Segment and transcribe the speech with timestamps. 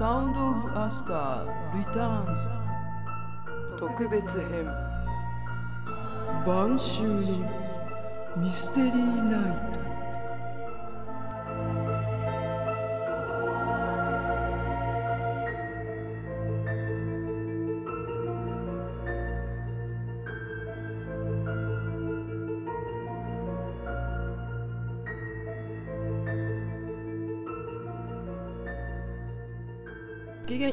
[0.00, 4.64] サウンドオブアスターリターンズ特別編。
[6.46, 7.44] 晩秋に
[8.34, 9.79] ミステリーナイト。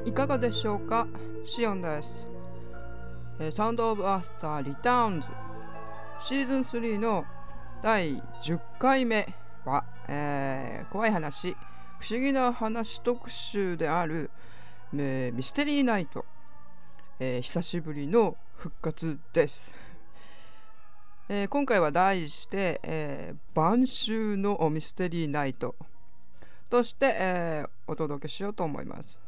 [0.07, 1.05] いかがでしょうか？
[1.45, 2.07] シオンです、
[3.41, 5.27] えサウンドオブアスターリターンズ
[6.21, 7.25] シーズン3の
[7.83, 9.27] 第10回目
[9.65, 11.57] は、えー怖い話。
[11.99, 14.31] 不思議な話特集である、
[14.95, 16.23] えーミステリーナイト、
[17.19, 19.73] えー久しぶりの復活です、
[21.27, 24.11] えー今回は題して、えー晩秋
[24.41, 25.75] のミステリーナイト。
[26.69, 29.26] として、えーお届けしようと思います。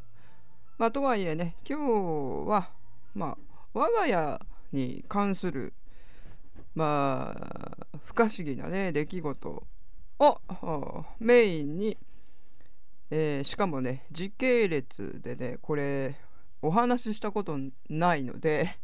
[0.79, 2.69] まあ、とはいえね、今日は、
[3.13, 3.37] まあ、
[3.73, 4.39] 我が家
[4.71, 5.73] に関する、
[6.73, 9.63] まあ、不可思議なね、出来事
[10.19, 11.97] をメインに、
[13.11, 16.15] えーしかもね、時系列でね、これ、
[16.61, 17.57] お話ししたこと
[17.89, 18.77] ないので、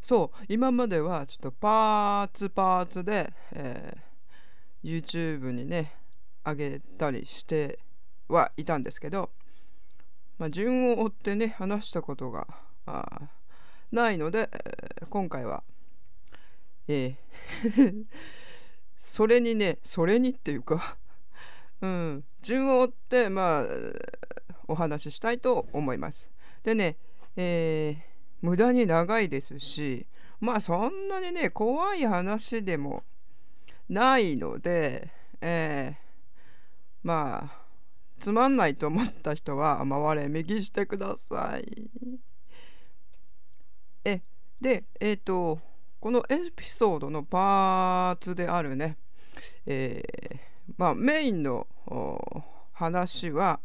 [0.00, 5.94] そう、今まではちょっとパーツパーツで、えー YouTube にね、
[6.44, 7.80] 上げたりして
[8.28, 9.30] はいたんですけど、
[10.38, 12.46] まあ、順を追ってね話したことが
[12.86, 13.28] あ
[13.92, 14.50] ないので、
[15.08, 15.62] 今回は、
[16.88, 18.04] えー
[19.00, 20.96] それにねそれにっていうか、
[21.82, 23.64] うん、順を追ってまあ
[24.66, 26.30] お話ししたいと思います。
[26.62, 26.96] でね、
[27.36, 30.06] えー無駄に長いですし
[30.38, 33.02] まあそんなにね怖い話でも
[33.88, 35.10] ないので、
[35.40, 36.04] えー
[37.02, 37.63] まあ
[38.20, 41.90] つまんないと思った人は回れ右してください。
[44.04, 44.22] え
[44.60, 45.58] でえっ、と
[46.00, 48.96] このエピソードのパーツであるね、
[49.66, 51.66] えーまあメインの
[52.72, 53.60] 話は、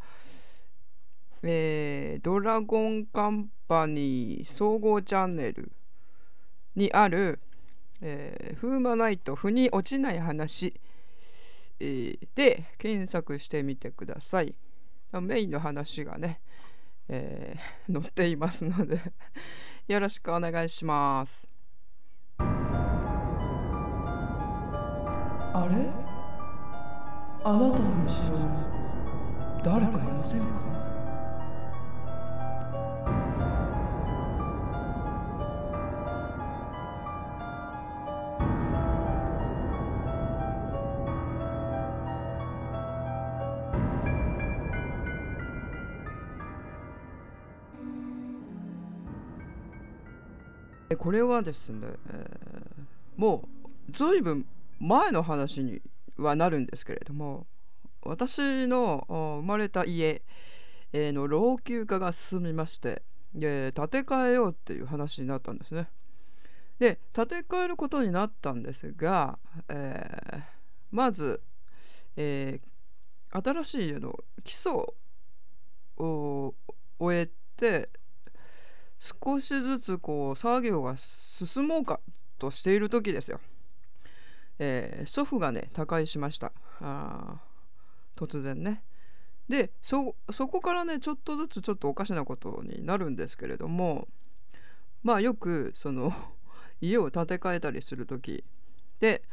[1.44, 5.72] えードラゴンカンパニー総合チャンネル
[6.76, 7.40] にある、
[8.02, 10.74] えーフーマナイト腑に落ちない話
[11.80, 14.54] で検索してみてください。
[15.22, 16.42] メインの話がね、
[17.08, 19.02] えー 載っていますので
[19.88, 21.50] よろしくお願いします。
[25.54, 25.90] あれ？
[27.44, 30.99] あなたの後ろに誰かいませんか？
[51.00, 52.90] これはですね、えー
[53.20, 53.50] も
[53.90, 54.46] うずいぶん
[54.80, 55.82] 前の話に
[56.16, 57.48] はなるんですけれども
[58.02, 60.22] 私の生まれた家、
[60.94, 63.02] えの老朽化が進みまして
[63.36, 65.90] で建て替えようっていう話になったんですね。
[66.80, 69.38] で建て替えることになったんですが、
[69.68, 70.42] えー
[70.92, 71.42] まず、
[72.16, 72.70] えー
[73.32, 74.72] 新しい家の基礎
[75.98, 76.56] を
[76.98, 77.90] 終えて
[79.00, 82.00] 少しずつこう作業が進もうか
[82.38, 83.40] としている時ですよ。
[84.60, 86.52] えー祖父がね他界しました
[86.82, 87.40] あ
[88.16, 88.84] 突然ね。
[89.48, 94.08] でそそこからねちょっとずつちょっとおかしなことになるんですけれども
[95.02, 96.14] まあよくその
[96.82, 98.44] 家を建て替えたりする時
[99.00, 99.24] で、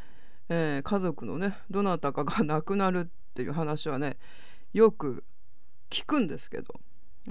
[0.49, 4.17] えー家族のねどなたかが亡くなるっていう話はね
[4.73, 5.25] よく
[5.91, 6.81] 聞くんですけど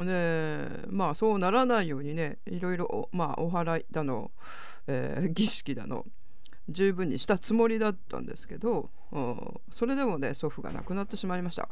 [0.04, 4.32] でまあそうならないようにねいろいろお,、まあ、お祓いだの、
[4.88, 6.06] えー儀式だの
[6.68, 8.90] 十分にしたつもりだったんですけど
[9.72, 11.70] それでもね祖父が亡くなってしまいました。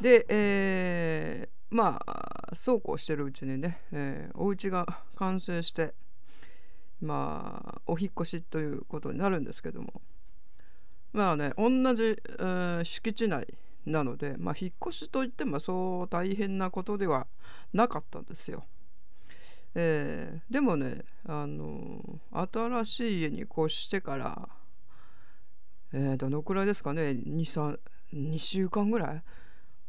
[0.00, 5.94] で、えーまあそうこうしてるうちにね、えーお家が完成して
[7.00, 10.02] まあお引越しということになるんですけども
[11.12, 13.46] まあね同じ、えー敷地内
[13.86, 17.26] なので、まあ、引っ越しといってもそう大変なことでは
[17.72, 18.64] なかったんですよ。
[19.74, 24.48] えーでもね、あの新しい家に越してから、
[25.92, 27.78] えーどのくらいですかね23
[28.14, 29.22] 2週間ぐらい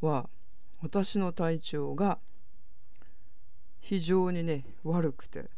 [0.02, 0.30] は
[0.82, 2.18] 私の体調が
[3.80, 5.50] 非常にね悪くて、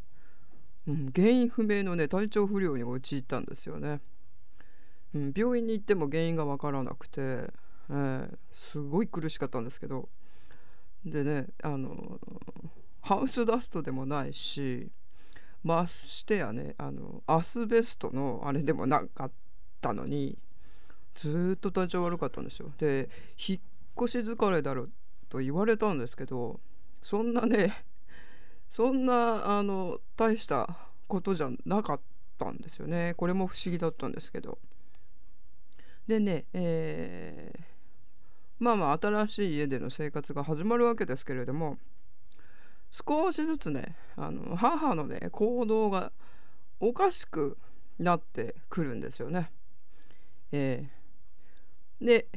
[0.85, 4.01] うん、原因不明のね体調不良に陥ったんですよね。
[5.15, 7.49] うん、病院に行っても原因がわからなくて、
[7.89, 10.09] えーすごい苦しかったんですけど。
[11.05, 12.19] でねあの
[13.01, 14.89] ハウスダストでもないし
[15.63, 19.31] ましてやねあのアスベストのあれでもなかっ
[19.79, 20.37] たのに
[21.15, 22.71] ずっと体調悪かったんですよ。
[22.77, 23.59] で引っ
[24.05, 24.87] 越し疲れだろ
[25.29, 26.59] と言われたんですけど
[27.03, 27.85] そんなね
[28.69, 31.99] そんなあの大したことじゃなかっ
[32.37, 33.13] たんですよね。
[33.15, 34.57] これも不思議だったんですけど。
[36.07, 37.76] でねえー
[38.59, 41.77] まあまあ新しい家での生活が始まるわけですけれども
[42.91, 46.11] 少しずつねあの母のね行動が
[46.79, 47.57] おかしく
[47.99, 49.51] なってくるんですよね。
[50.51, 50.97] えー
[51.99, 52.27] で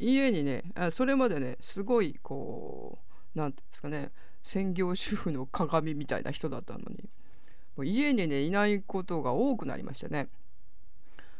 [0.00, 2.98] 家にねそれまでねすごいこ
[3.36, 4.10] うなんていうんですかね
[4.42, 7.08] 専業主婦の鏡みたいな人だったのに
[7.76, 10.28] もう家にねいないことが多くなりましたね。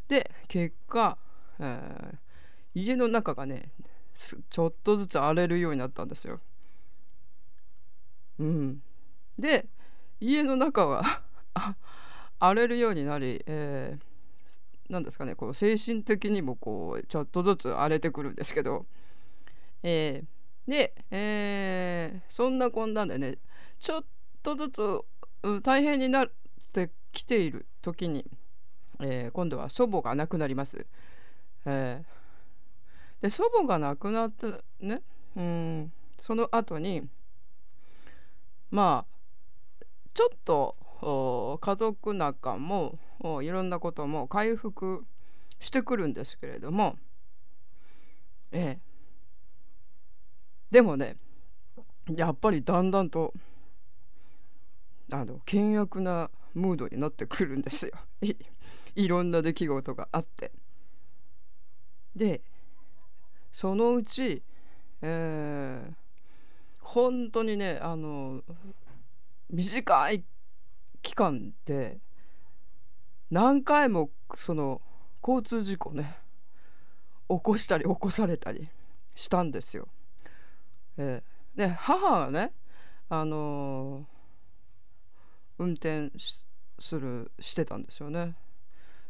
[0.06, 1.18] で結果、
[1.58, 2.16] えー
[2.74, 3.70] 家の中がね
[4.14, 6.40] ちょっとずつ荒れるようになったんですよ。
[8.38, 8.82] うん、
[9.38, 9.66] で
[10.20, 11.22] 家の中は
[12.38, 14.12] 荒れるようになり、えー
[15.02, 18.84] ですかねこう精神的にもこうちょっとずつ荒れてくるんですけど、
[19.82, 23.38] えーで、えーそんなこんなんでね
[23.78, 24.04] ちょっ
[24.42, 24.82] とずつ
[25.44, 26.30] う大変になっ
[26.72, 28.26] てきている時に、
[29.00, 30.86] えー今度は祖母が亡くなります。
[31.64, 32.21] えー
[33.22, 35.00] で祖母が亡くなってね
[35.36, 37.08] うんその後に
[38.70, 42.98] まあちょっと家族仲も
[43.42, 45.04] いろんなことも回復
[45.60, 46.96] してくるんですけれども
[48.50, 48.80] ええ。
[50.70, 51.16] でもね
[52.14, 53.32] やっぱりだんだんと
[55.12, 57.92] あの険悪なムードになってくるんですよ。
[58.20, 58.34] い
[58.96, 60.52] いろんな出来事があって。
[62.16, 62.42] で
[63.52, 64.42] そのうち、
[65.02, 66.02] えー
[66.84, 68.42] 本当にねあの
[69.48, 70.24] 短い
[71.00, 71.98] 期間で
[73.30, 74.82] 何回もその
[75.26, 76.18] 交通事故ね
[77.30, 78.68] 起こしたり起こされたり
[79.14, 79.88] したんですよ。
[80.98, 82.52] えーで母がね
[83.08, 86.40] あのー運転し
[86.78, 88.34] するしてたんですよね。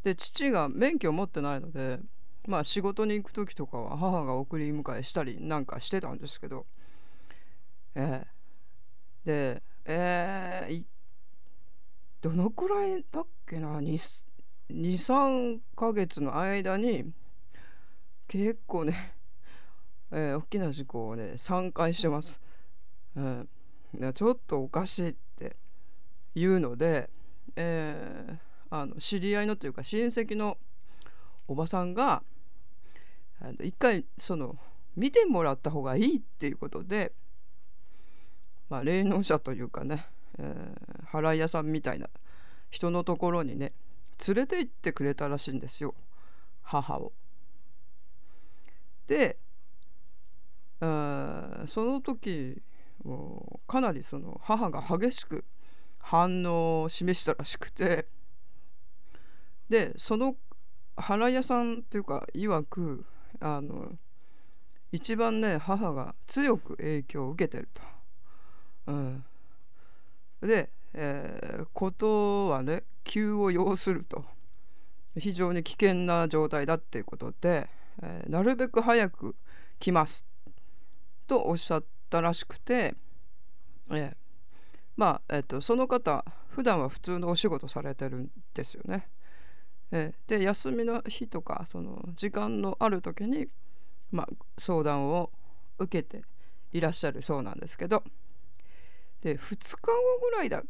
[0.05, 1.99] で父が免許を持ってないので
[2.47, 6.67] まあ仕事に行く時とかは母が送り迎えしたりなんかしてたんですけど。
[7.95, 8.27] ええ。
[9.25, 10.85] でえー
[12.21, 17.13] どのくらいだっけな？23ヶ月の間に
[18.29, 19.15] 結構ね、
[20.13, 22.41] えー大きな事故をね3回してます。
[23.17, 23.49] うん、
[24.15, 25.57] ちょっとおかしいって
[26.37, 27.11] いうので、
[27.57, 30.57] えーあの知り合いのというか親戚の
[31.47, 32.23] おばさんが
[33.43, 34.57] あの一回その
[34.97, 37.13] 見てもらった方がいいっていうことで、
[38.71, 40.07] まあ、霊能者というかね、
[40.39, 42.09] えー払い屋さんみたいな
[42.71, 43.73] 人のところにね
[44.27, 45.95] 連れて行ってくれたらしいんですよ
[46.63, 47.13] 母を。
[49.07, 49.37] で、
[50.81, 50.87] そ
[51.85, 52.63] の時
[53.67, 55.45] かなりその母が激しく
[55.99, 58.07] 反応を示したらしくて
[59.69, 60.37] でその
[60.97, 63.05] 払い屋さんっていうか曰く
[63.43, 63.93] あの
[64.93, 67.83] 一番ね母が強く影響を受けてると。
[68.87, 69.25] うん、
[70.41, 74.25] で、えーことはね急を要すると
[75.17, 77.69] 非常に危険な状態だっていうことで、
[78.03, 79.35] えーなるべく早く
[79.79, 80.25] 来ます
[81.27, 82.95] とおっしゃったらしくて、
[83.91, 84.15] えー
[84.97, 89.09] まあ、えっとその方普段は普通のお仕事されてるんですよね。
[89.93, 93.47] えーで休みの日とかその時間のある時に、
[94.11, 95.31] まあ、相談を
[95.79, 96.25] 受けて
[96.73, 98.03] いらっしゃるそうなんですけど。
[99.21, 100.65] で2日後ぐらいだ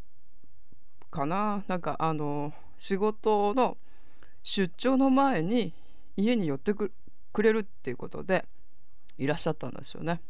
[1.11, 1.65] かな。
[1.69, 3.79] なんかあの仕事の
[4.43, 5.73] 出張の前に
[6.17, 6.93] 家に寄ってく
[7.39, 8.45] れるっていうことで
[9.17, 10.21] いらっしゃったんですよね。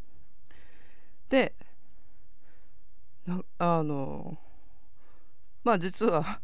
[1.28, 1.54] で
[3.58, 4.38] あの
[5.64, 6.40] まあ実は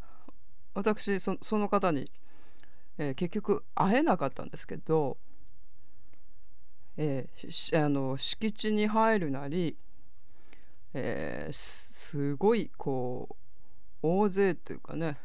[0.74, 2.10] 私その方に、
[2.98, 5.16] えー結局会えなかったんですけど、
[6.96, 9.76] えーあの敷地に入るなり、
[10.94, 13.36] えーすごいこう
[14.02, 15.18] 大勢というかね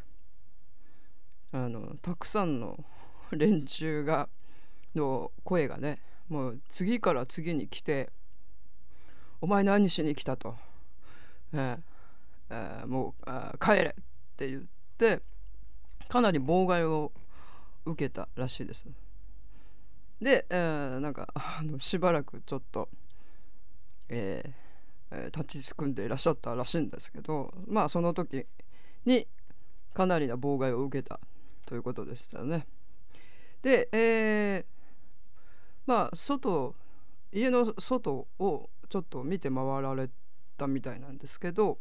[1.54, 2.84] あのたくさんの
[3.32, 4.28] 連中が
[4.96, 6.00] の声がね
[6.30, 8.12] もう次から次に来て
[9.42, 10.56] 「お前何しに来た?」と。
[11.54, 11.80] えー
[12.50, 14.04] えーもう帰れっ
[14.36, 14.64] て言っ
[14.98, 15.22] て
[16.10, 17.12] かなり妨害を
[17.86, 18.86] 受けたらしいです。
[20.22, 22.90] で、えーなんかあのしばらくちょっと、
[24.10, 24.64] えー
[25.28, 28.48] 立ちすくんでいらっしゃったらしいんですけどまあその時
[29.06, 29.28] に
[29.94, 31.20] かなりな妨害を受けた
[31.68, 32.66] ということでしたね。
[33.62, 34.66] で、えー
[35.86, 36.74] まあ外
[37.32, 40.10] 家の外をちょっと見て回られ
[40.58, 41.78] たみたいなんですけど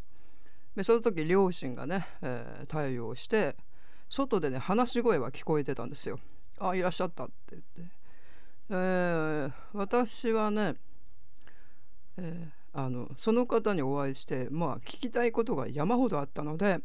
[0.76, 3.56] でその時両親がね、えー対応して
[4.12, 6.21] 外でね話し声は聞こえてたんですよ。
[6.59, 7.95] あいらっしゃったって言って。
[8.69, 10.76] えー私はね、
[12.19, 16.78] えーあのその方にお会いしてまあ聞きたいことが山ほどあったので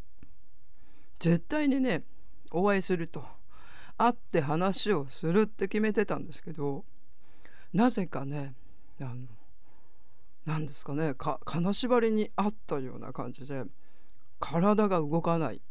[1.20, 2.04] 絶対にね
[2.52, 3.24] お会いすると
[3.98, 6.84] 会って話をするって決めてたんですけど
[7.74, 8.54] なぜかね
[9.00, 9.28] あの
[10.46, 13.64] なんですかねか金縛りにあったような感じで
[14.42, 15.62] 体が動かない、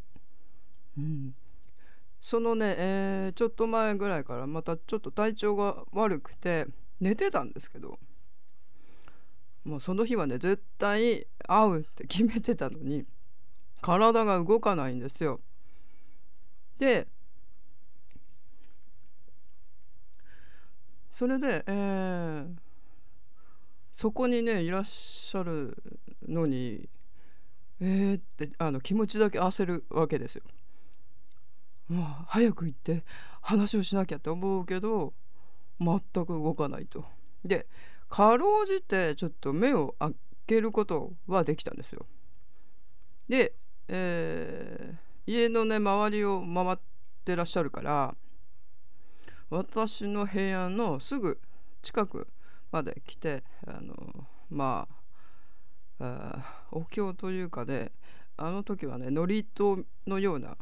[2.21, 6.65] そのね、えーちょっと前ぐらいからまたちょっと体調が悪くて
[6.99, 7.99] 寝てたんですけど
[9.63, 13.05] もうその日はね絶対会うって決めてたのに
[13.81, 15.39] 体が動かないんですよ。
[16.79, 17.07] で
[21.13, 22.67] それで、えー
[23.93, 25.75] そこにねいらっしゃる
[26.27, 26.87] のに
[27.79, 30.43] えー、ってあの気持ちだけ焦るわけですよ。
[31.89, 33.03] もう早く行って
[33.41, 35.13] 話をしなきゃって思うけど
[35.79, 37.05] 全く動かないと。
[37.45, 37.67] で
[38.09, 40.15] かろうじてちょっと目を開
[40.47, 42.05] けることはできたんですよ。
[43.27, 43.53] で、
[43.87, 46.77] えー家のね周りを回っ
[47.25, 48.15] てらっしゃるから
[49.49, 51.39] 私の部屋のすぐ
[51.81, 52.27] 近く
[52.71, 54.87] まで来てあのま
[55.99, 57.91] ああお経というかね
[58.37, 59.45] あの時はね祝詞
[60.07, 60.57] のような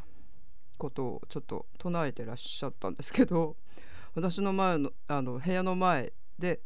[0.78, 3.56] ことをちょっと唱えてらっしゃったんですけど
[4.16, 6.62] 私の前のあの部屋の前で、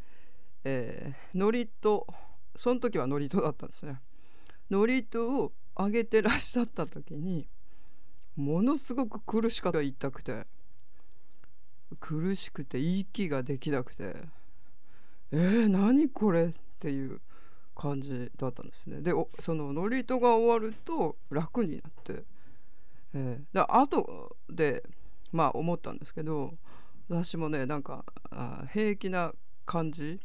[0.63, 1.69] えー、祝詞
[2.55, 4.01] その時は祝詞だったんですね。
[4.69, 7.47] 祝詞を上げてらっしゃった時に
[8.35, 10.45] ものすごく苦しかった痛くて
[11.99, 14.15] 苦しくて息ができなくて
[15.31, 17.21] えー、何これっていう
[17.75, 19.01] 感じだったんですね。
[19.01, 22.23] でその祝詞が終わると楽になって、
[23.13, 24.83] えー、で後で
[25.31, 26.53] まあ思ったんですけど
[27.09, 29.33] 私もねなんかあ平気な
[29.65, 30.19] 感じ。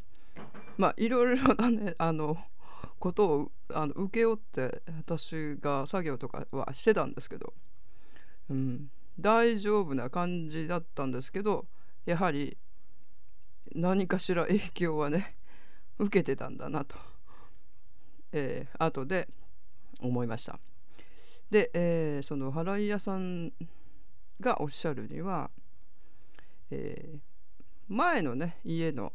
[0.77, 2.37] まあいろいろなねあの
[2.99, 7.53] ことをあの請け負って私が作業とかはしてたんですけど、
[8.49, 8.89] うん、
[9.19, 11.65] 大丈夫な感じだったんですけど
[12.05, 12.57] やはり
[13.73, 15.37] 何かしら影響はね
[15.97, 16.95] 受けてたんだなと、
[18.31, 19.27] えー、後で
[20.01, 20.59] 思いました。
[21.49, 23.51] で、えーその払い屋さん
[24.39, 25.49] がおっしゃるには、
[26.71, 27.19] えー
[27.87, 29.13] 前のね家の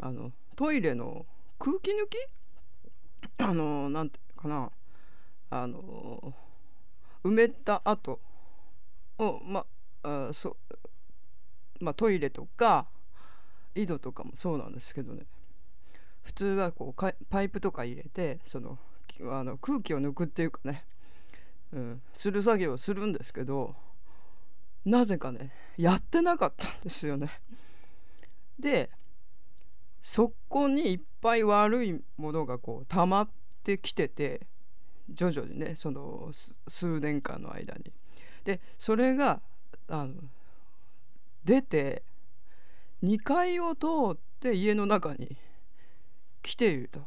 [0.00, 1.26] あのトイレの
[1.58, 2.16] 空気抜き？
[3.38, 4.70] あのなんていうかな。
[5.50, 6.34] あの
[7.22, 8.20] 埋めた後
[9.18, 9.64] をま
[10.02, 10.56] あそ
[11.80, 12.88] まあトイレとか
[13.74, 15.26] 井戸とかもそうなんですけどね。
[16.22, 18.78] 普通はこうパイプとか入れてその
[19.22, 20.84] あの空気を抜くっていうかね、
[21.72, 23.74] うん、する作業をするんですけど
[24.84, 27.40] なぜかねやってなかったんですよね。
[28.58, 28.90] で
[30.02, 33.30] そこにいっぱい悪いものがこう溜まっ
[33.62, 34.46] てきてて
[35.08, 36.30] 徐々にねその
[36.68, 37.92] 数年間の間に。
[38.44, 39.40] でそれが
[39.88, 40.14] あの
[41.44, 42.02] 出て
[43.02, 45.36] 2階を通って家の中に
[46.42, 47.00] 来ていると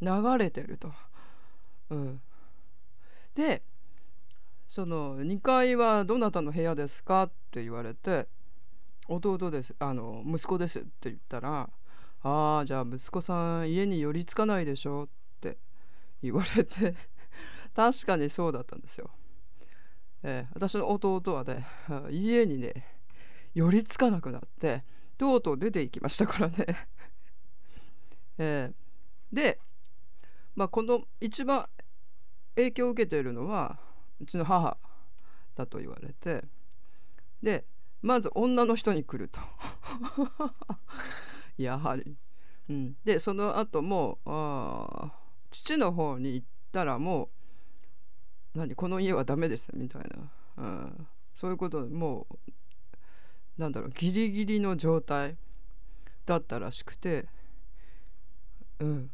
[0.00, 0.92] 流れてると。
[1.90, 2.20] うん、
[3.34, 3.62] で
[4.68, 8.28] その2階はどなたの部屋ですかって言われて
[9.08, 11.70] 弟ですあの息子ですって言ったら
[12.22, 15.08] ああじゃあ息子さん家に寄りつかないでしょっ
[15.40, 15.56] て
[16.22, 16.94] 言われて
[17.74, 19.10] 確かにそうだったんですよ。
[20.22, 21.64] えー私の弟はね
[22.10, 22.98] 家にね
[23.54, 24.84] 寄りつかなくなって
[25.16, 26.88] とうとう出て行きましたからね。
[28.38, 28.88] えー
[29.32, 29.60] で、
[30.54, 31.68] まあ、この一番
[32.58, 33.78] 影響を受けているのは
[34.20, 34.76] うちの母
[35.54, 36.44] だと言われて
[37.40, 37.64] で
[38.02, 39.40] まず女の人に来ると。
[41.56, 42.16] やはり、
[42.68, 45.12] うん、でその後もあ
[45.50, 47.30] 父の方に行ったらも
[48.54, 55.36] う何この家はダメですみたいな、うん、そういうことでもうなんだろうギリギリの状態
[56.26, 57.26] だったらしくて、
[58.78, 59.10] うん、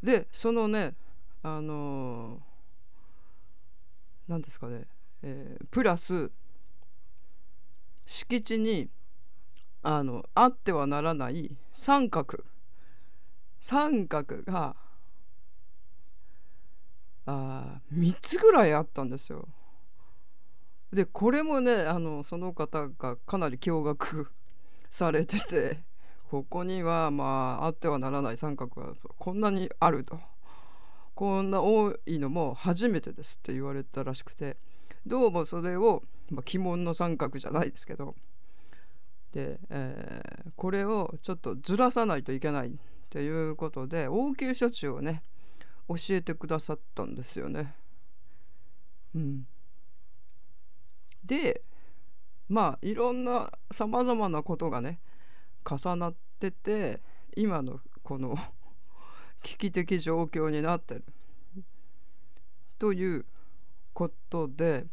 [0.00, 0.94] でそのね
[1.42, 4.86] あのーですかね、
[5.22, 6.30] えープラス
[8.06, 8.88] 敷地に
[9.82, 12.44] あのあってはならない三角。
[13.60, 14.74] 三角が
[17.26, 19.48] あ3つぐらいあったんですよ。
[20.92, 24.26] でこれもねあのその方がかなり驚愕
[24.90, 25.84] されてて
[26.28, 30.20] ここにはまああってはならない三角がこんなにあると。
[31.22, 34.56] こんな多いのも初めてですって言われたらしくて
[35.06, 38.16] どうもそれを、まあ、鬼門の三角じゃないですけど
[39.32, 42.72] で、えー、これをちょっとずらさないといけないっ
[43.08, 45.22] ていうことで応急処置をね
[45.86, 47.72] 教えてくださったんですよね。
[49.14, 49.46] うん、
[51.24, 51.62] で
[52.48, 54.98] まあいろんなさまざまなことがね
[55.64, 57.00] 重なってて
[57.36, 58.36] 今のこの
[59.42, 61.04] 危機的状況になってる。
[62.78, 63.24] という
[63.92, 64.86] ことで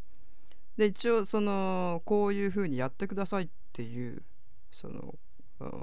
[0.77, 4.21] で一応そのこういうふうにやってくださいっていう
[4.71, 5.15] その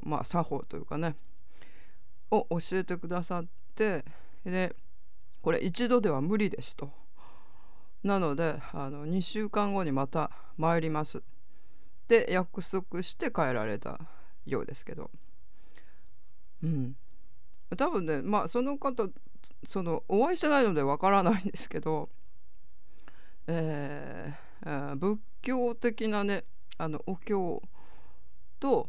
[0.02, 1.16] まあ作法というかね
[2.30, 4.04] を教えてくださって
[4.44, 4.74] で
[5.42, 6.90] これ一度では無理ですと。
[8.02, 11.22] なのであの2週間後にまた参ります。
[12.08, 14.00] で約束して帰られた
[14.46, 15.10] ようですけど。
[16.62, 16.96] うん。
[17.76, 19.08] 多分ねまあその方
[19.66, 22.08] そのお会いしてないのでわからないんですけど、
[23.48, 26.44] えー、えー、仏教的なね
[26.78, 27.62] あのお経
[28.60, 28.88] と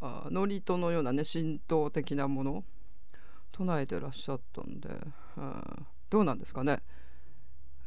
[0.00, 2.64] あ祝詞のようなね神道的なもの
[3.52, 4.88] 唱えてらっしゃったんで、
[6.10, 6.82] どうなんですかね、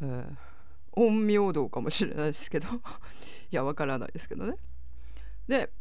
[0.01, 0.49] えー
[0.91, 2.67] 陰陽道かもしれないですけど
[3.51, 4.57] いやわからないですけどね。
[5.47, 5.71] で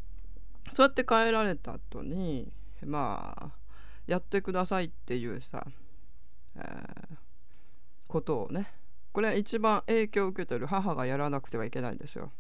[0.72, 2.52] そうやって帰られた後に
[2.84, 3.50] まあ
[4.08, 5.66] やってくださいっていうさ、
[6.56, 7.16] えー、
[8.08, 8.72] ことをね
[9.12, 12.32] これは一番影響を受けてる母がやらなくてはいけないんですよ。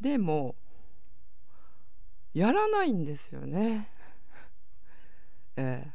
[0.00, 0.56] でも
[2.34, 3.88] やらないんですよね。
[5.54, 5.86] え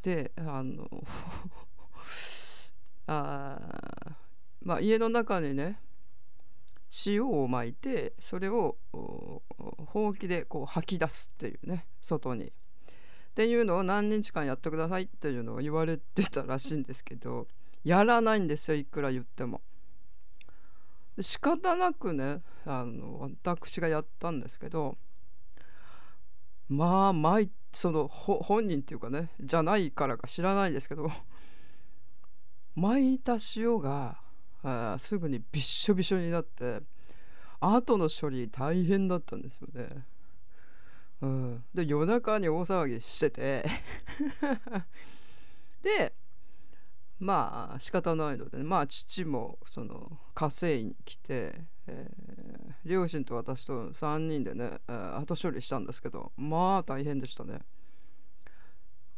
[0.00, 0.88] ー、であの
[3.06, 4.16] あ
[4.62, 5.78] まあ家の中にね
[7.06, 12.46] 塩をまいてそれをほうきでこう吐き出すっていうね外に。
[12.46, 17.46] っていうのを何日間やってくださいっていうのを言われてたらしいんですけど
[17.84, 19.62] やらないんですよいくら言っても。
[21.20, 24.96] 仕方なくねあの私がやったんですけど
[26.68, 31.10] まあ毎その本人っていうかねじゃないからか知らないですけど
[32.74, 34.18] 巻いた塩が
[34.62, 36.80] あすぐにびっしょびしょになって
[37.60, 40.06] 後の処理大変だったんですよね。
[41.22, 43.66] うん、で夜中に大騒ぎしてて
[45.82, 46.14] で
[47.18, 57.60] まあ仕方ないので、ね、まあ父もその火星に来て、えー、両親と私と3人でね、えー、後処理したんですけどまあ大変でしたね。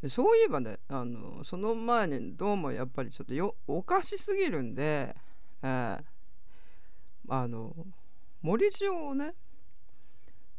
[0.09, 5.14] そういえばねあのその前にどうもやっぱりちょっとよおかしすぎるんで、
[5.62, 6.03] えー、
[7.29, 7.75] あの
[8.42, 9.35] 盛り塩をね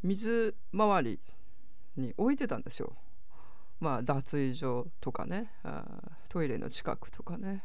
[0.02, 1.20] 水回り
[1.98, 2.94] に置いてたんですよ。
[3.80, 5.52] まあ脱衣所とかね
[6.30, 7.63] トイレの近くとかね。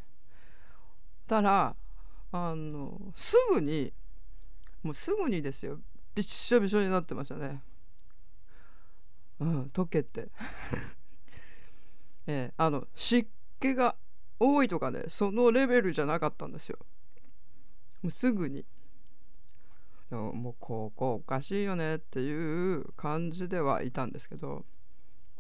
[1.27, 1.77] たら
[2.33, 3.93] あのすぐに
[4.83, 5.79] もうすぐにですよ
[6.15, 7.63] びっしょびしょになってましたね。
[9.41, 10.29] うん溶けて
[12.27, 13.95] えー、あの湿気が
[14.41, 16.79] 多いとかねそのレベルじゃなかったんですよ
[18.03, 18.65] もうすぐに。
[20.11, 24.65] もうここおかしいよねっていう感じではいたんですけど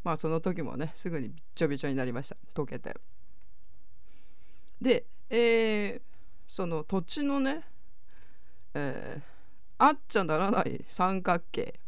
[0.04, 2.36] まあその時もねすぐにびっちょびちょになりました。
[2.54, 2.94] 溶けて。
[4.80, 6.00] で、えー、
[6.46, 7.64] その土地のね、
[8.74, 9.22] えー、
[9.78, 11.80] あっちゃならない三角形。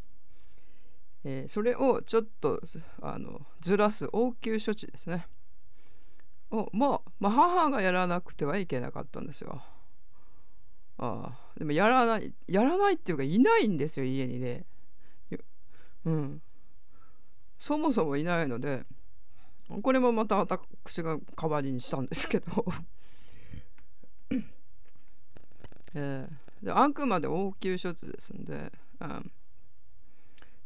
[1.22, 2.60] えー、それをちょっと
[3.02, 5.26] あのずらす応急処置ですね。
[6.50, 9.62] をもう、まあ、母がやらなくてはいけなかったんですよ。
[11.00, 11.58] ああ。
[11.58, 14.64] でもやらないやらないっていうかいないんですよ家にね。
[16.04, 16.42] うん。
[17.58, 18.84] そもそもいないので
[19.82, 22.64] これもまた私が代わりにしたんですけど。
[25.92, 29.32] えー、であくまで応急処置ですんで、うん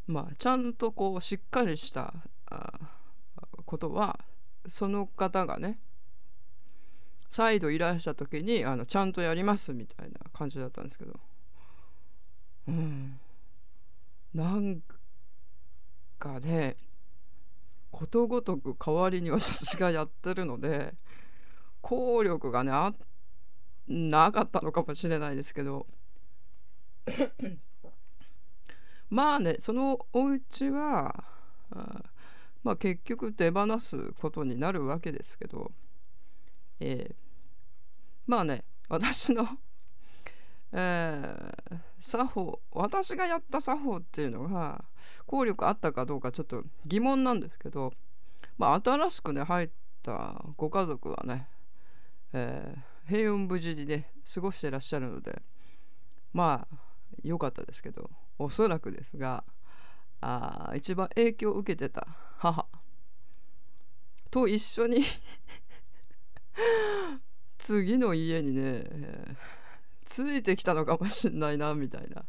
[0.07, 2.13] まあ、ちゃんとこうしっかりした
[3.65, 4.21] ことは
[4.69, 5.79] その方がね
[7.35, 11.19] 再度いらした時にあのちゃんとやりますみたいな感じだったんですけど。
[12.69, 13.19] うん。
[14.33, 14.81] なん
[16.17, 16.77] かね
[17.91, 20.95] ことごとく代わりに私がやってるので
[21.81, 22.95] 効力がねあ
[23.89, 25.89] なかったのかもしれないですけど。
[29.11, 31.25] まあねそのお家は
[32.63, 35.73] まあ結局手放すことになるわけですけど、
[36.79, 37.24] えー
[38.27, 39.49] まあね私の、
[40.73, 44.85] えー作法私がやった作法っていうのが
[45.25, 47.95] 効力あったかどうかちょっと疑問なんですけど、
[48.59, 49.71] まあ、新しくね入っ
[50.03, 51.49] たご家族はね、
[52.35, 55.43] えー平穏無事にね過ごしてらっしゃるので
[56.33, 56.77] まあ
[57.23, 59.45] 良かったですけどおそらくですが
[60.21, 62.07] あ一番影響を受けてた
[62.39, 62.67] 母
[64.31, 65.05] と一緒に
[67.59, 69.37] 次の家にね、えー
[70.05, 72.25] ついてきたのかもしんないなみたいな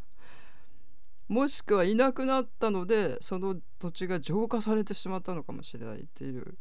[1.27, 6.55] もしくはいなくなったのでその土地が浄化されてしまったのかもしれないっていう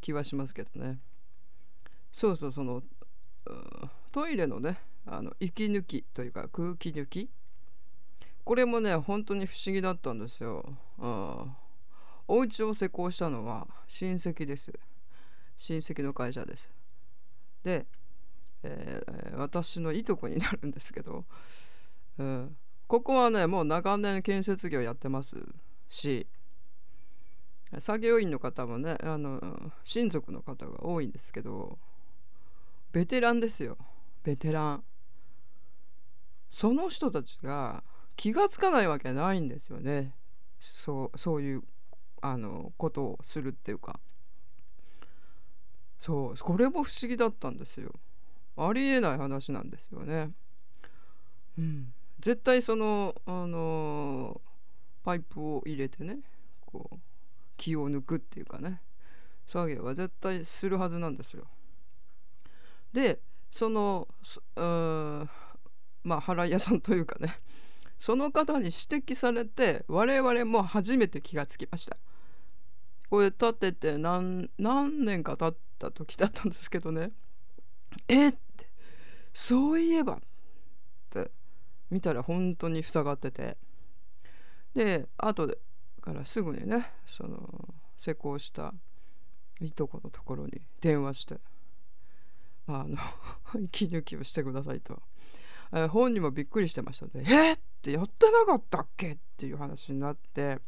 [0.00, 0.98] 気はしますけどね
[2.12, 2.82] そうそうそのう
[4.10, 7.28] トイレのねあの息抜きというか空気抜き
[8.44, 10.64] これもね本当に不思議だったんですよ。
[10.98, 11.56] うん
[12.26, 14.72] お家を施工したのは親戚です。
[15.56, 16.70] 親戚の会社です。
[17.62, 17.86] で、
[18.64, 21.24] えー私のいとこになるんですけど、
[22.18, 25.36] うん、ここはねもう長年建設業やってます
[25.88, 26.26] し
[27.78, 29.40] 作業員の方もねあの
[29.82, 31.78] 親族の方が多いんですけど
[32.92, 33.76] ベテランですよ。
[34.22, 34.84] ベテラン。
[36.48, 37.82] その人たちが
[38.14, 40.14] 気がつかないわけないんですよね。
[40.60, 41.64] そうそういう
[42.22, 43.98] あのことをするっていうか。
[45.98, 47.90] そうこれも不思議だったんですよ。
[48.56, 50.30] ありえない話なんですよね。
[51.58, 51.92] うん。
[52.20, 54.40] 絶対そのあの
[55.02, 56.18] パイプを入れてね
[56.64, 56.96] こう
[57.56, 58.80] 気を抜くっていうかね
[59.46, 61.44] 作業は絶対するはずなんですよ。
[62.92, 64.08] でその
[66.02, 67.38] まあ払い屋さんというかね
[67.98, 71.96] その方に指摘されて我々も初めて気がつきました。
[73.10, 77.12] これ立てて何年か経った時だったんですけどね。
[78.08, 78.34] えっ
[79.34, 80.18] そういえばっ
[81.10, 81.30] て
[81.90, 83.56] 見たら本当に塞がってて。
[84.74, 85.58] で後で
[86.00, 88.74] からすぐにねその施工した
[89.60, 91.36] いとこのところに電話して
[92.66, 92.96] あの
[93.62, 95.00] 息抜きをしてくださいと、
[95.72, 97.24] え本人もびっくりしてましたね。
[97.28, 100.58] えっってやってなかったっけっていう話になって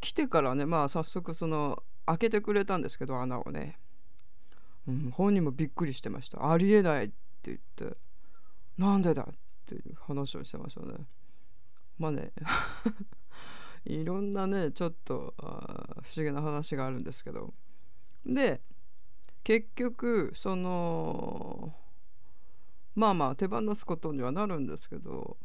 [0.00, 3.78] 来てからねまあ早速その開けてくれたんですけど穴をね、
[4.88, 6.50] うん、本人もびっくりしてました。
[6.50, 7.10] ありえないっ
[7.44, 7.58] 言っ
[7.90, 7.96] て
[8.76, 9.34] なんでだっ
[9.66, 10.94] ていう話をしてましたね。
[11.98, 12.32] まあね
[13.84, 15.42] いろんなねちょっと不
[16.16, 17.54] 思議な話があるんですけど。
[18.24, 18.60] で
[19.44, 21.74] 結局その
[22.94, 25.38] まあまあ手放すことにはなるんですけど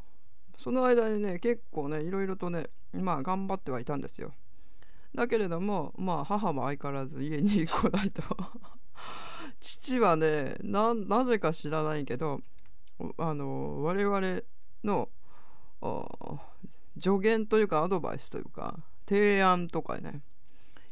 [0.57, 4.33] その間にね結構ねいろいろとねまあ頑張ってはいたんですよ。
[5.15, 8.23] だけれどもまあ母も相変わらず家に来ないと。
[9.63, 10.93] 父はねな
[11.25, 12.41] ぜか知らないけど
[13.17, 14.41] あの我々
[14.83, 15.09] の
[17.01, 20.21] 助言というかアドバイスというか提案とかね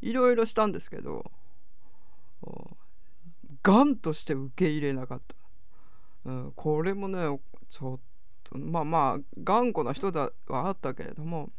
[0.02, 1.30] いろいろしたんですけど
[2.44, 2.72] お
[3.62, 5.22] ガンとして受け入れなかっ
[6.24, 8.00] た、うん、これもねちょっ
[8.46, 11.50] とまあまあ頑固な人だはあったけれども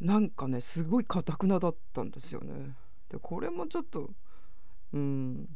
[0.00, 2.74] なんかねすごいかたくなだったんですよね。
[3.08, 4.10] でこれもちょっと
[4.92, 5.48] うん。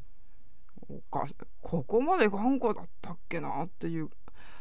[0.88, 1.26] おか
[1.62, 4.10] ここまで頑固だったっけなっていう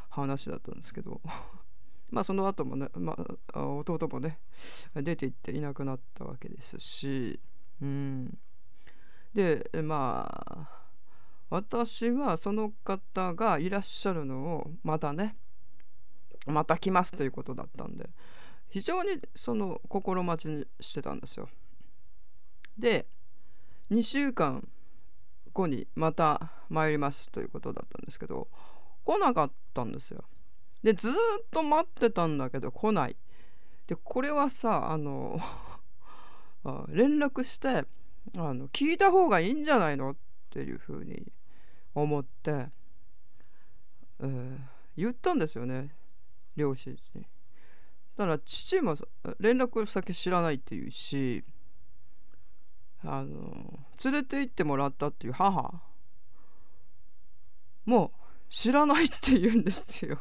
[0.10, 1.22] 話だったんですけど。
[2.12, 3.18] まあその後もね、ま、
[3.54, 4.40] あ弟もね
[4.94, 7.40] 出て行っていなくなったわけですし。
[7.82, 8.38] うん。
[9.34, 10.86] でまあ
[11.50, 15.36] 私はその方がいらっしゃるのをまたね
[16.46, 18.10] また来ますということだったんで
[18.70, 21.50] 非常にその心待ちにしてたんですよ。
[22.78, 23.08] で
[23.92, 24.68] 2週間
[25.54, 28.48] 後にまた参りますということだったんですけど
[29.04, 30.24] 来なかったんですよ
[30.84, 31.12] でずっ
[31.52, 33.16] と待ってたんだけど来ない
[33.88, 35.40] でこれはさあの
[36.90, 37.86] 連絡して
[38.38, 40.16] あの聞いた方がいいんじゃないのっ
[40.50, 41.32] ていうふうに
[41.94, 42.70] 思って、
[44.20, 45.90] えー言ったんですよね
[46.56, 47.26] 両親に。
[48.18, 48.96] だから父も
[49.40, 51.44] 連絡先知らないっていうし
[53.06, 55.82] あの連れて行ってもらったっていう母
[57.86, 58.12] もう
[58.50, 60.20] 知らないって言うんですよ。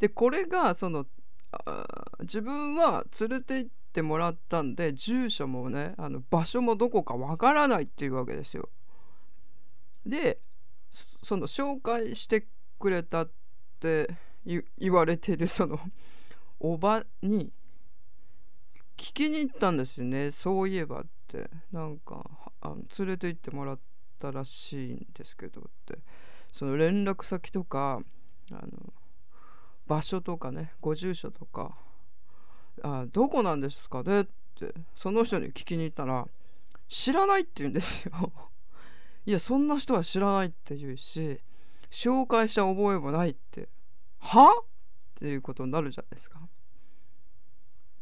[0.00, 1.06] でこれがその
[2.20, 8.68] 自分は連れて行ってもらったんで住所もねあの場所もどこかわからないっていうわけですよ。
[10.04, 10.40] で
[11.22, 12.46] その紹介して
[12.78, 13.30] くれたっ
[13.80, 14.08] て
[14.44, 15.78] 言われてるその
[16.60, 17.52] おばに
[18.96, 21.04] 聞きに行ったんですよねそういえば
[21.36, 22.28] ってなんか
[22.60, 23.78] あの連れて行ってもらっ
[24.18, 25.98] たらしいんですけどって。
[26.50, 28.00] その連絡先とか
[28.50, 28.92] あの
[29.86, 31.76] 場所とかねご住所とか
[32.82, 34.24] あどこなんですかねっ
[34.58, 36.26] てその人に聞きに行ったら
[36.88, 38.32] 知らないって言うんですよ。
[39.26, 41.38] いやそんな人は知らないって言うし
[41.90, 43.68] 紹介した覚えもないって。
[44.20, 44.62] は？
[44.62, 44.64] っ
[45.20, 46.47] ていうことになるじゃないですか。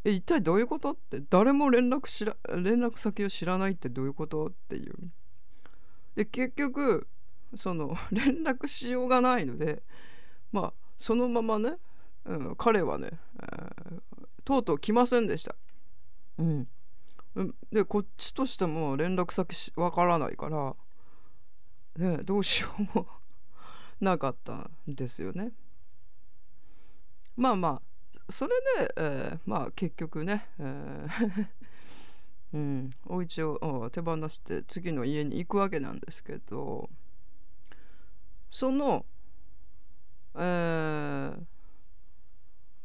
[0.07, 0.92] え一体どういうこと？
[0.92, 4.47] って誰も連絡しら連絡先を知らないってどういうこと？
[4.47, 4.95] っていう。
[6.14, 7.09] で結局
[7.57, 9.83] その 連絡しようがないので
[10.53, 11.77] まあそのままね、
[12.25, 14.01] うん、彼はね、えー、
[14.45, 15.57] とうとう来ませんでした。
[16.38, 16.69] うん。
[17.73, 20.75] でこっちとしても連絡先わからないから
[21.97, 23.09] ねどうしようも
[24.01, 25.53] なかったんですよね。
[27.37, 27.96] まあまあ
[28.29, 31.47] それで、えー、まあ結局ね、えー
[32.55, 36.89] うん、お家を手放して次の家に行くわけなんですけど
[38.51, 39.05] その、
[40.35, 41.45] えー、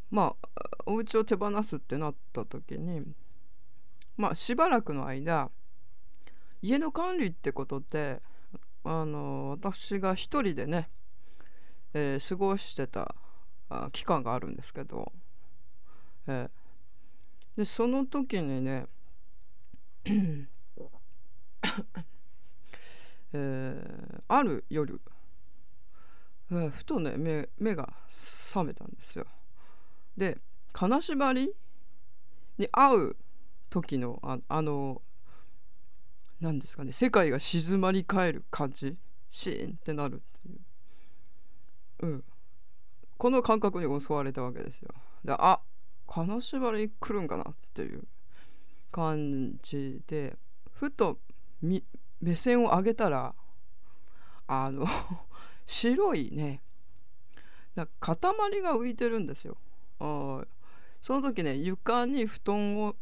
[0.09, 3.03] まあお家を手放すってなった時に
[4.17, 5.49] まあしばらくの間
[6.61, 8.21] 家の管理ってことで
[8.83, 10.89] あの私が一人でね、
[11.93, 13.15] えー、過ごしてた
[13.91, 15.11] 期間があるんですけど、
[16.27, 18.87] えー、でその時にね
[23.33, 24.99] えー、ある夜、
[26.51, 29.25] えー、ふとね目目が覚めたんですよ。
[30.17, 30.37] で
[30.73, 31.53] 金縛り
[32.57, 33.15] に会う
[33.69, 35.01] 時のああの
[36.41, 38.97] 何ですかね世界が静まり返る感じ
[39.29, 42.23] シーンってなるっていう、うん、
[43.17, 44.89] この感覚に襲われたわけですよ。
[45.23, 45.61] であ
[46.13, 48.03] 金縛り来るんかなっていう
[48.91, 50.35] 感じで
[50.73, 51.17] ふと
[51.61, 53.33] 目線を上げたら
[54.45, 54.85] あの
[55.65, 56.61] 白いね
[57.75, 58.17] な塊
[58.61, 59.55] が浮いてるんですよ。
[59.99, 60.45] あ
[60.99, 62.97] その時ね床に布団を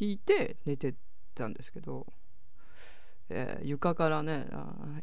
[0.00, 0.94] 引いて寝て
[1.34, 2.06] たんですけど、
[3.28, 4.48] えー、床からね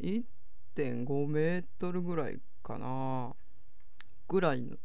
[0.00, 3.36] 1.5メートルぐらいかな
[4.26, 4.76] ぐらいの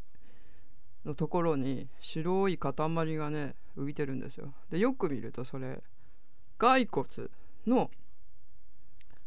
[1.10, 2.74] のところに白い塊
[3.18, 4.54] がね浮いてるんですよ。
[4.70, 5.82] でよく見るとそれ
[6.58, 7.08] 骸骨
[7.68, 7.90] の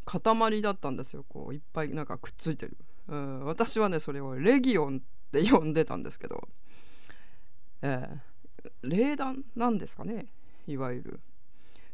[0.04, 1.24] 塊だったんですよ。
[1.28, 2.76] こういっぱいなんかくっついてる、
[3.08, 6.48] うん、私はねそれをレギオンって呼んでたんですけど、
[7.82, 10.26] えー、霊弾なんですかね
[10.66, 11.20] いわゆる。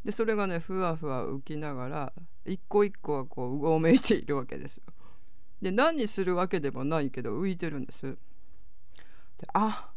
[0.04, 2.12] でそれがねふわふわ浮きながら
[2.46, 4.84] 一個一個はこううごめいているわけですよ。
[5.60, 8.16] で何するわけでもないけど浮いてるんです。
[9.52, 9.90] あ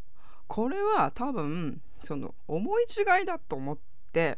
[0.48, 3.78] これは多分その思い違いだと思っ
[4.12, 4.38] て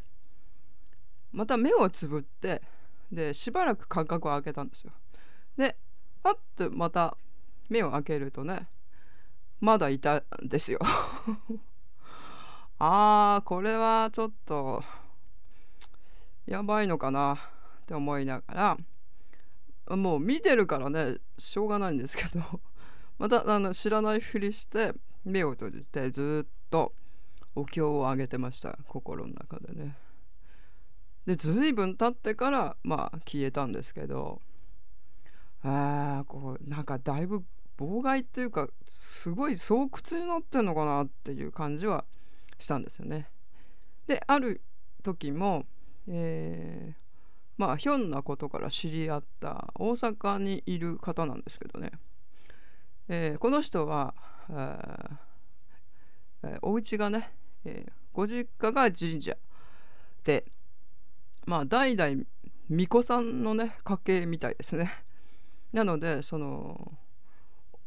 [1.32, 2.62] また目をつぶって
[3.10, 4.92] でしばらく間隔を空けたんですよ。
[5.56, 5.76] で
[6.22, 7.16] パッとまた
[7.68, 8.68] 目を開けるとね
[9.60, 10.78] まだいたんですよ。
[12.78, 14.82] あーこれはちょっと
[16.46, 17.38] やばいのかなっ
[17.86, 18.76] て思いなが
[19.88, 22.60] らもう見てるからねしょうがないんですけど。
[23.18, 24.92] またあの知らないふりして
[25.24, 26.92] 目を閉じてずっと
[27.54, 29.96] お経をあげてました心の中でね。
[31.26, 34.42] で随分経ってからまあ消えたんですけど
[35.62, 37.42] あこうなんかだいぶ
[37.78, 39.88] 妨害っていうかすごい巣窟
[40.20, 42.04] になってんのかなっていう感じは
[42.58, 43.28] したんですよね。
[44.06, 44.60] である
[45.02, 45.64] 時も、
[46.06, 46.94] えー、
[47.56, 51.92] まあひょんなことから知り合った大阪にいる方なんですけどね、
[53.08, 54.14] えー、この人は、
[54.48, 57.30] えー、お家がね、
[57.64, 59.36] えー、ご実家が神社
[60.24, 60.44] で
[61.46, 62.24] まあ代々
[62.68, 65.04] 巫女さんのね家系みたいですね。
[65.72, 66.92] なのでその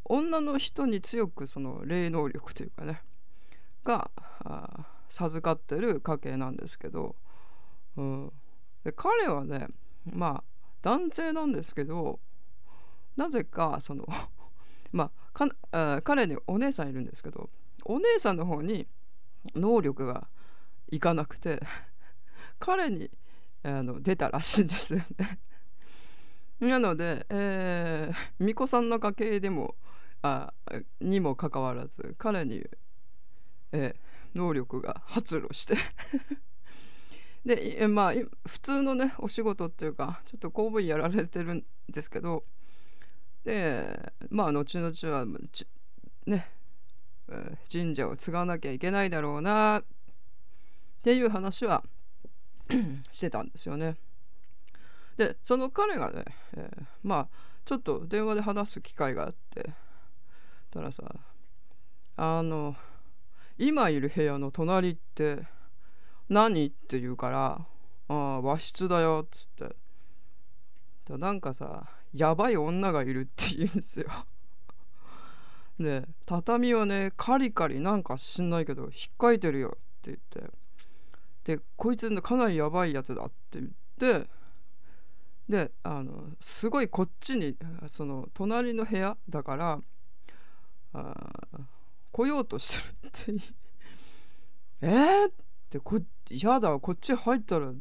[0.06, 3.02] 女の人に強くその霊能力というかね
[3.84, 4.12] が
[5.10, 7.16] 授かってる家系なんですけど、
[7.96, 8.32] うん、
[8.84, 9.68] で彼はね
[10.06, 10.44] まあ
[10.82, 12.20] 男性なんですけど
[13.16, 14.06] なぜかその
[14.92, 17.50] まあか彼にお姉さんいるんですけど
[17.86, 18.88] お姉さんの方に
[19.56, 20.28] 能力が
[20.90, 21.62] いかなくて
[22.60, 23.10] 彼に
[23.64, 25.40] あの出たらしいんですよね。
[26.60, 29.76] なので、えー、巫女さんの家系でも
[30.24, 30.52] あ
[31.00, 32.66] にもかかわらず彼に
[33.72, 35.76] えー、能力が発露して
[37.46, 38.14] でまあ
[38.46, 42.44] 普通のねお仕事っていうかちょっと公務員やられてるんですけど
[43.48, 45.26] でまあ後々は
[46.26, 46.52] ね、
[47.72, 49.84] 神社を継がなきゃいけないだろうなっ
[51.02, 51.82] ていう話は
[53.10, 53.96] してたんですよね。
[55.16, 56.26] でその彼がね、
[56.58, 57.28] えー、まあ
[57.64, 59.72] ちょっと電話で話す機会があって
[60.70, 61.04] たらさ
[62.18, 62.76] あの
[63.58, 65.48] 今いる部屋の隣って
[66.28, 67.66] 何って言うから
[68.10, 69.68] 「ああ和室だよ」っつっ
[71.06, 74.10] てなんかさやばい女がいるって言うんですよ。
[75.80, 80.52] で畳はねカリカリなんか知んないけど引っかいてるよって言って。
[81.44, 83.70] でこいつかなりやばいやつだって言っ
[84.24, 84.30] て。
[85.50, 87.56] であのすごいこっちに
[87.88, 89.82] その隣の部屋だから
[90.94, 91.32] あ
[92.12, 93.54] 来ようとしてるって
[94.82, 95.32] えー、っ
[95.70, 96.00] てこ
[96.30, 97.74] やだこっち入ったら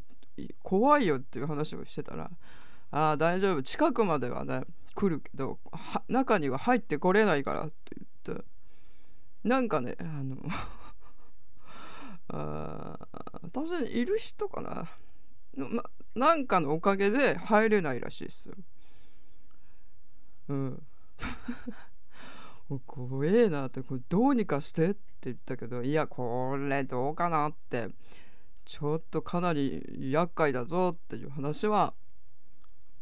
[0.63, 2.31] 怖いよっていう話をしてたら
[2.91, 4.61] 「ああ大丈夫近くまではね
[4.95, 5.59] 来るけど
[6.07, 7.95] 中には入ってこれないから」って
[8.25, 8.45] 言って
[9.43, 10.37] なんかねあの
[12.29, 12.97] あ
[13.43, 14.89] 私にいる人かな
[15.55, 15.83] な
[16.15, 18.55] なんかのおかげで入れないらしいですよ。
[20.49, 20.87] うん。
[22.85, 27.89] 怖えなってこれどうにかしてって言ったけどいやこれどうかなって
[28.65, 31.93] ちょっとかなり厄介だぞっていう話は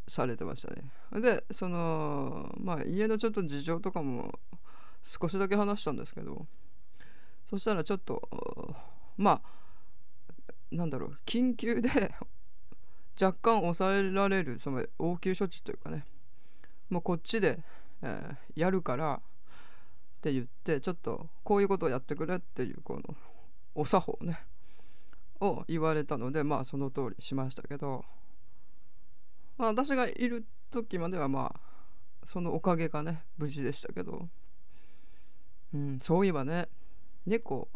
[0.08, 0.92] されてましたね。
[1.22, 4.40] でそのまあ家のちょっと事情とかも
[5.04, 6.48] 少しだけ話したんですけど
[7.50, 8.76] そしたらちょっと
[9.18, 9.56] まあ
[10.72, 11.90] なんだろう緊急で
[13.22, 16.06] 若干抑えられるその応急処置というかね
[16.90, 17.64] もうこっちで、
[18.02, 19.22] えー、やるからっ
[20.22, 23.16] て言ってちょっとこういうことをやってくれっていうこの
[23.76, 24.44] お作法ね
[25.40, 28.06] を言われたのでまあその通りしましたけど、
[29.58, 31.60] まあ、私がいる時まではまあ
[32.26, 34.28] そのおかげがね無事でしたけど、
[35.74, 36.68] うん、そういえばね
[37.26, 37.70] 猫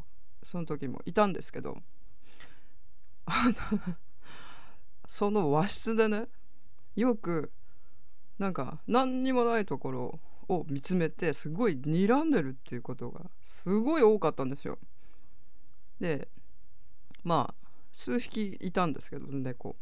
[0.43, 1.77] その時もいたんですけど。
[5.07, 6.27] その和室でね
[6.95, 7.51] よく
[8.37, 14.77] なんか何にもないところを見つめてすごい睨んでるっていうことがすごい多かったんですよ。
[15.99, 16.29] で
[17.23, 19.75] まあ数匹いたんですけど猫。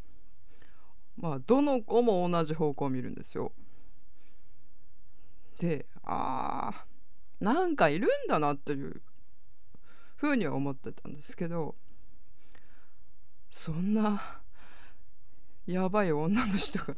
[1.17, 3.51] まあどの子も同じ方向を見るんですよ。
[5.60, 9.01] であーなんかいるんだなっていう
[10.15, 11.75] ふうには思ってたんですけど
[13.49, 14.39] そんな
[15.65, 16.95] やばい女の人が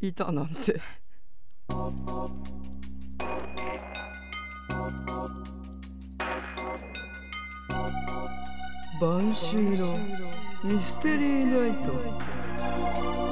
[0.00, 0.80] いたなんて
[9.00, 9.98] 晩秋の
[10.64, 13.25] ミステリーナイト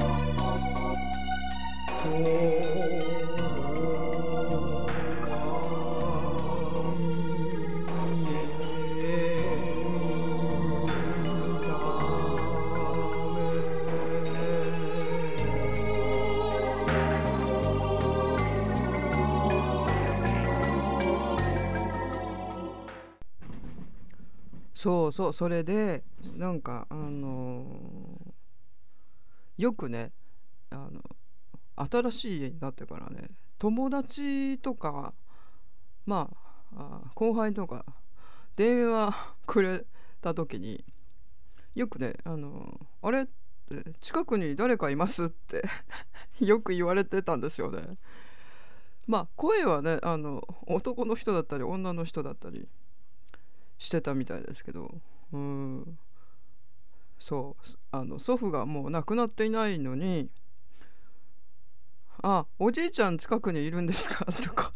[24.84, 26.04] そうそうそれで
[26.36, 30.12] なんかあのー、よくね
[30.68, 31.00] あの
[31.76, 35.12] 新しい家になってからね友達とか
[36.06, 36.30] ま
[36.76, 37.84] あ後輩とか
[38.56, 39.14] 電話
[39.46, 39.84] くれ
[40.20, 40.84] た時に
[41.74, 43.26] よくね「あのあれ?」っ
[43.68, 45.64] て「近くに誰かいます?」って
[46.40, 47.98] よく言われてたんですよね。
[49.06, 52.66] まあ声はねあの男の人だったり女の人だったり
[53.78, 54.94] してたみたいですけど
[55.32, 55.98] うん
[57.18, 60.30] そうあの祖父がもう亡くなっていないのに
[62.26, 64.24] 「あおじいちゃん近くにいるんですか?
[64.42, 64.72] 」とか。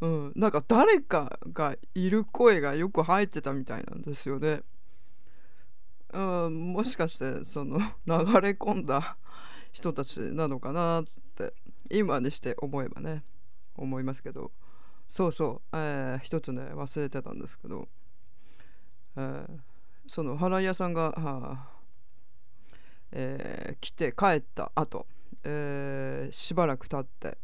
[0.00, 4.62] うん、なんか誰かがいる声がよく入ってたみたいなんですよね。
[6.12, 9.16] うん、もしかしてその 流れ込んだ
[9.72, 11.54] 人たちなのかなって
[11.90, 13.24] 今にして思えばね
[13.74, 14.52] 思いますけど。
[15.08, 17.88] そうそう、えー、一つね忘れてたんですけど、
[19.16, 19.60] えー、
[20.06, 21.68] その払い屋さんが、
[23.10, 25.06] えー、来て帰った後、
[25.42, 27.38] えー、しばらく経って。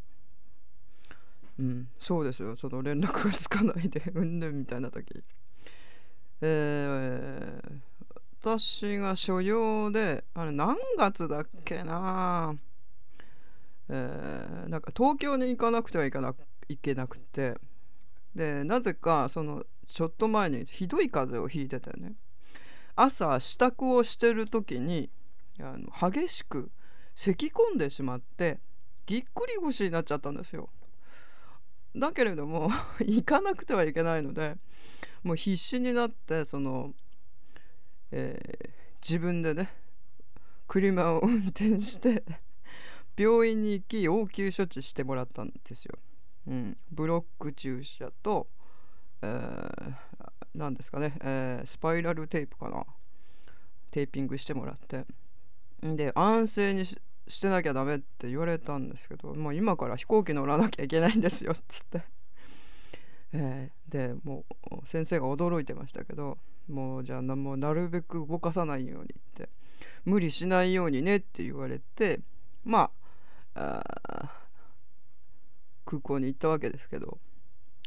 [1.58, 1.88] うん。
[1.98, 2.56] そうですよ。
[2.56, 5.22] その連絡がつかないで うんぬんみたいな時。
[6.40, 7.80] えー、
[8.40, 12.56] 私が所用であれ何月だっけな。
[13.88, 16.38] えー、なんか東京に行かなくてはいけなく
[16.68, 17.56] いけなくて。
[18.34, 22.14] でなぜかそのちょっと前にひどい風邪をひいててね。
[22.96, 25.10] 朝支度をしてる時に
[25.58, 26.70] あの激しく
[27.20, 28.60] 咳き込んでしまって
[29.04, 30.70] ぎっくり腰になっちゃったんですよ。
[31.94, 34.56] だけれども 行かなくてはいけないので
[35.22, 36.94] もう必死になってその
[38.10, 39.72] えー自分でね
[40.68, 42.22] 車を運転して
[43.16, 45.98] 病院に行き応急処置してもらったんですよ。
[46.46, 48.46] うん、ブロック注射と、
[49.22, 49.94] えー、
[50.54, 52.84] 何ですかね、えースパイラルテープかな
[53.90, 55.06] テーピングしてもらって
[55.82, 56.84] で安静に
[57.28, 62.02] してなきゃダメって言われたんですけどもう今から飛行機乗らなきゃいけないんですよっつって、
[63.32, 69.48] えーでもう先生が驚いてましたけどもうじゃあなもうなるべく動かさないようにって
[70.04, 72.20] 無理しないようにねって言われて
[72.64, 72.90] ま
[73.54, 74.30] あ
[75.84, 77.18] 空港に行ったわけですけど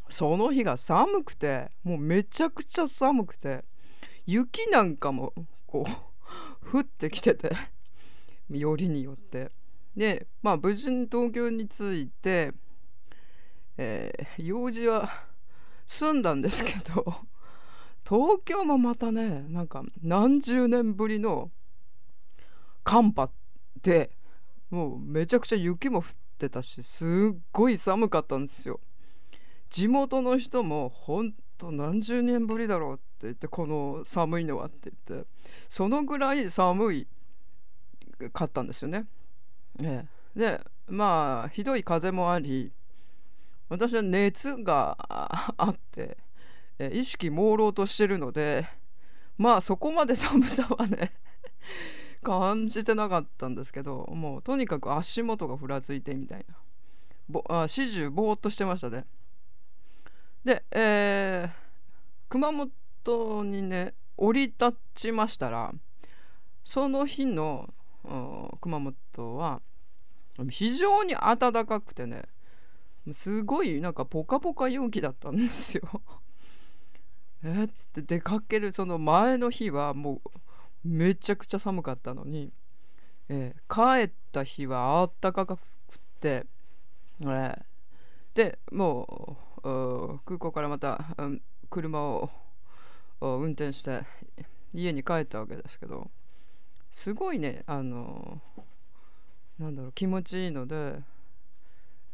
[0.09, 3.63] その日が寒くてもうめちゃくちゃ寒くて
[4.25, 5.33] 雪なんかも
[5.65, 5.91] こう
[6.77, 7.51] 降ってきてて
[8.49, 9.51] よりによって。
[9.95, 12.53] でまあ無事に東京に着いて、
[13.77, 15.23] えー用事は
[15.85, 17.05] 済んだんですけど
[18.07, 21.51] 東京もまたねなんか何十年ぶりの
[22.83, 23.29] 寒波
[23.81, 24.11] で
[24.69, 26.05] もうめちゃくちゃ雪も降っ
[26.37, 28.79] てたしすっごい寒かったんですよ。
[29.69, 35.27] 地元の人もほんと何十年ぶりだろうって言ってこの寒いのはって言って
[35.69, 37.07] そのぐらい寒い
[38.29, 39.05] かったんですよね、
[39.81, 40.05] え
[40.35, 40.39] え。
[40.39, 42.71] でまあひどい風もあり
[43.69, 44.95] 私は熱が
[45.57, 46.17] あって
[46.79, 48.67] え意識朦朧としてるので
[49.37, 51.13] まあそこまで 寒さはね
[52.21, 56.55] 感じてなかったんですけどもうとにかく足元がふらついてみたいな。
[57.29, 59.05] ぼあ始終ぼーっとしてましたね。
[60.43, 61.63] で、えー
[62.33, 65.71] 熊本にね降り立ちましたら
[66.65, 67.71] その日の
[68.03, 69.61] 熊本は
[70.49, 72.23] 非常に暖かくてね
[73.11, 75.83] すごいなんかポカポカ陽気だったんですよ。
[77.43, 80.21] えって出かけるその前の日はも
[80.83, 82.53] うめちゃくちゃ寒かったのに、
[83.27, 85.57] えー帰った日はあったかくっ
[86.21, 86.45] て、
[87.21, 87.63] えー
[88.33, 91.05] でもう空港からまた、
[91.69, 92.29] 車を
[93.21, 94.03] 運転して
[94.73, 96.09] 家に帰ったわけですけど
[96.93, 98.39] すごいねあの
[99.57, 101.01] なんだろう気持ちいいので、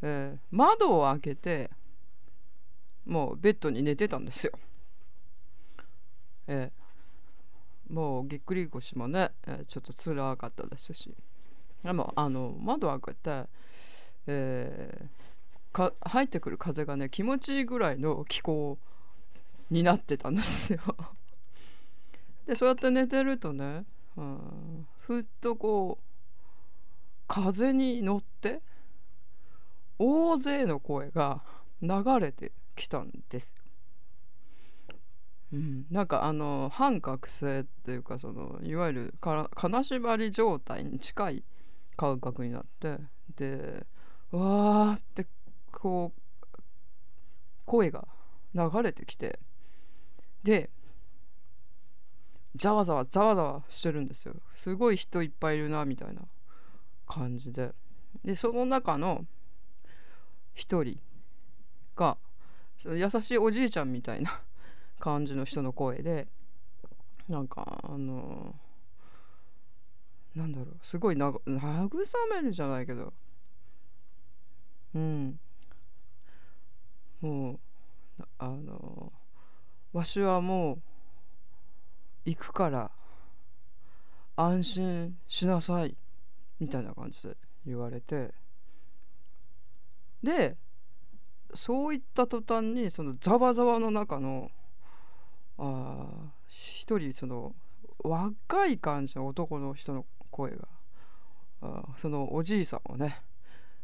[0.00, 1.70] えー窓を開けて
[3.04, 4.52] もうベッドに寝てたんですよ。
[6.48, 11.14] えーもうぎっくり腰もね、えーちょっと辛かったですし
[11.84, 13.48] でもあの窓を開けて、
[14.26, 18.78] えー入ってくる風がね気持ちいいぐらいの気候
[19.70, 20.80] になってたんですよ。
[22.48, 23.84] でそうやって寝てるとね、
[24.20, 26.04] うん、ふっとこう
[27.26, 28.60] 風に乗って
[29.98, 31.42] 大勢の声が
[31.80, 33.50] 流れてきたんです。
[35.52, 41.44] うん、なんかあの半覚醒っていうかそのいわゆるから金縛り状態に近い
[41.96, 42.98] 感覚になって
[43.36, 43.86] で
[44.30, 45.26] わーって
[45.72, 46.58] こう
[47.64, 48.06] 声が
[48.54, 49.40] 流れてきて
[50.44, 50.70] で
[52.56, 54.34] ざわざわざわざわしてるんですよ。
[54.54, 56.22] すごい人いっぱいいるなみたいな
[57.06, 57.72] 感じで。
[58.24, 59.24] でその中の
[60.54, 60.98] 一人
[61.96, 62.18] が
[62.78, 64.40] その優しいおじいちゃんみたいな
[64.98, 66.26] 感じの人の声で
[67.28, 68.54] なんかあの
[70.34, 71.88] なんだろうすごいな慰
[72.30, 73.12] めるじゃないけど。
[74.94, 75.38] うん。
[77.20, 77.60] もう
[78.38, 79.12] あの
[79.92, 80.82] わしはもう
[82.24, 82.90] 行くから
[84.36, 85.96] 安心しなさい
[86.58, 88.32] みたいな感じで言われて
[90.22, 90.56] で
[91.54, 94.50] そういった途端にそのざわざわの中の
[95.58, 96.06] あ
[96.48, 97.54] 一人その
[98.02, 100.68] 若い感じの男の人の声が
[101.62, 103.20] あそのおじいさんをね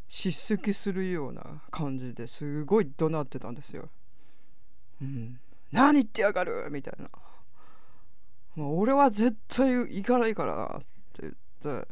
[0.09, 3.89] 叱責するような感じですごい怒鳴ってたんですよ。
[5.03, 5.41] うん、
[5.73, 7.11] 何言ってやがるみたいな。
[8.57, 10.81] もう俺は絶対行かないからなっ
[11.13, 11.89] て言って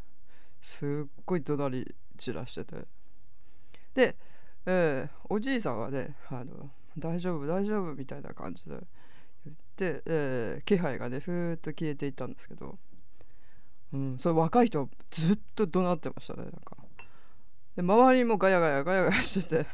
[0.63, 2.77] すっごい怒鳴り散らしてて。
[3.95, 4.17] で、
[4.67, 8.71] えーおじいさんはねあの大丈夫大丈夫みたいな感じで
[9.45, 12.79] 言って、えー気配がねふーっと消えていったんですけど、
[13.93, 16.77] うん、それ若い人はずっと怒鳴ってましたねなんか。
[17.77, 19.67] で周りもガヤガヤガヤガヤしてて。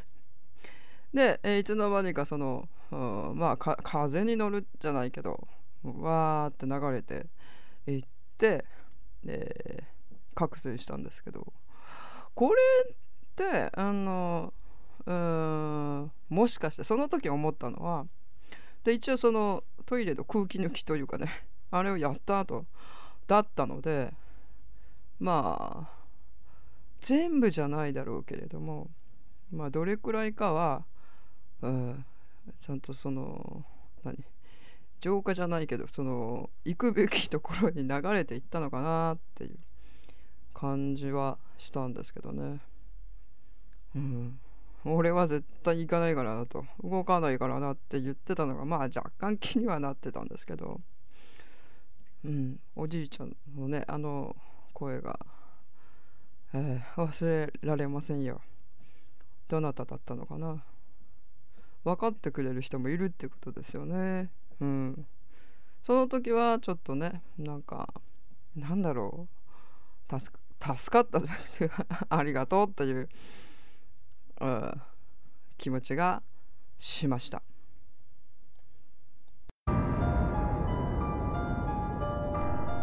[1.13, 2.95] で、えーいつの間にかその、う
[3.33, 5.47] んまあ風に乗るじゃないけど。
[5.83, 7.27] わーって流れて
[7.91, 8.03] いっ
[8.37, 8.65] て
[9.23, 9.83] で
[10.35, 11.51] 覚醒したんですけど
[12.33, 12.61] これ
[12.91, 12.95] っ
[13.35, 14.53] てあの
[15.05, 18.05] うんもしかしてその時思ったのは
[18.83, 21.27] で一応そのトイレの空気抜きというかね
[21.71, 22.65] あれをやった後
[23.27, 24.13] だったので
[25.19, 26.01] まあ
[26.99, 28.89] 全部じゃないだろうけれども
[29.51, 30.85] まあどれくらいかは、
[31.61, 32.05] うん、
[32.59, 33.65] ちゃんとその
[34.03, 34.23] 何？
[35.01, 39.57] 浄化じゃないけどその行くべきところに流れていったのかなっていう
[40.53, 42.59] 感じはしたんですけどね。
[43.95, 44.39] うん。
[44.85, 46.65] 俺は絶対行かないからなと。
[46.83, 50.79] 動かないからなって言ってたのがまあ若干気にはなってたんですけど。
[52.23, 52.59] うん。
[52.75, 54.35] おじいちゃんのねあの
[54.73, 55.19] 声が、
[56.53, 58.39] えー忘れられませんよ。
[59.47, 60.63] どなただったのかな。
[61.83, 64.29] 分かってくれる人もいるってことですよね。
[64.61, 65.07] うん。
[65.83, 67.93] その時はちょっとねなんか
[68.55, 69.27] なんだろ
[70.09, 70.19] う。
[70.19, 71.71] 助か助かったじゃなくて
[72.09, 73.09] ありがとうっていう
[74.41, 74.81] うん
[75.57, 76.21] 気持ちが
[76.77, 77.41] しました。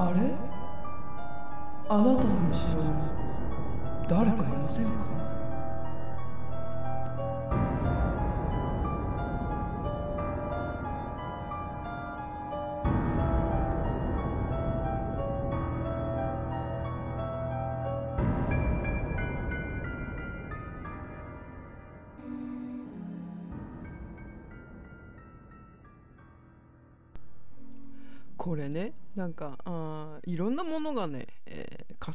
[0.00, 0.34] あれ？
[1.88, 2.82] あなたの後ろ
[4.08, 4.90] 誰かいませんか？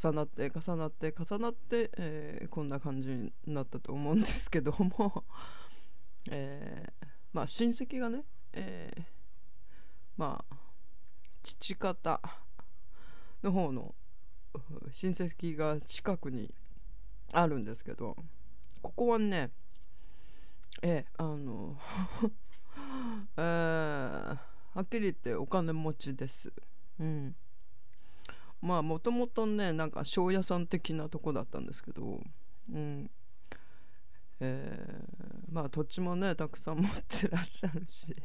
[0.03, 5.23] 重なって重なって重なって、えーこんな感じになったと思うんですけども、
[6.29, 8.23] えーまあ親戚がね、
[8.53, 9.03] えー
[10.17, 10.55] まあ
[11.41, 12.21] 父方
[13.41, 13.95] の方の
[14.91, 16.53] 親戚が近くに
[17.31, 18.15] あるんですけど
[18.81, 19.51] ここはね
[20.81, 21.79] えーあの
[23.37, 24.37] えー
[24.75, 26.51] はっきり言ってお金持ちです。
[26.99, 27.35] うん。
[28.63, 32.21] まあもともとねなんか庄屋さん的なとこだったんですけど、
[32.71, 33.11] うん。
[34.39, 38.15] えーまあ土地もねたくさん持ってらっしゃるし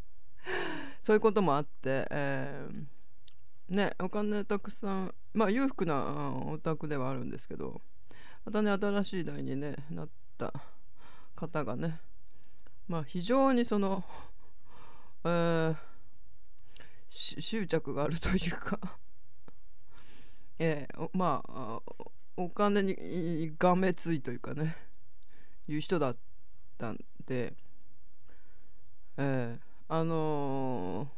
[1.02, 2.84] そういうこともあって、えー
[3.74, 7.82] ねお金たくさんまあ裕福なお宅ではあるんですけど
[8.44, 10.08] またね新しい代にねなっ
[10.38, 10.54] た
[11.34, 12.00] 方がね
[12.86, 14.04] まあ非常にその
[15.24, 15.76] えー
[17.08, 18.78] 執着があるというか
[20.58, 21.80] えーまあ
[22.36, 24.76] お金にがめついというかね
[25.68, 26.16] いう人だっ
[26.78, 27.52] たんで、
[29.16, 31.08] えーあのー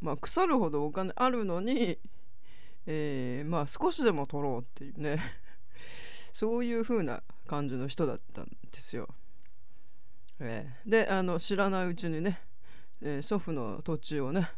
[0.00, 1.98] まあ腐るほどお金あるのに、
[2.86, 5.18] えーまあ少しでも取ろうっていうね
[6.32, 9.08] そういう風な感じの人だったんですよ。
[10.40, 12.40] えーであの知らないうちにね
[13.02, 14.50] え祖父の土地をね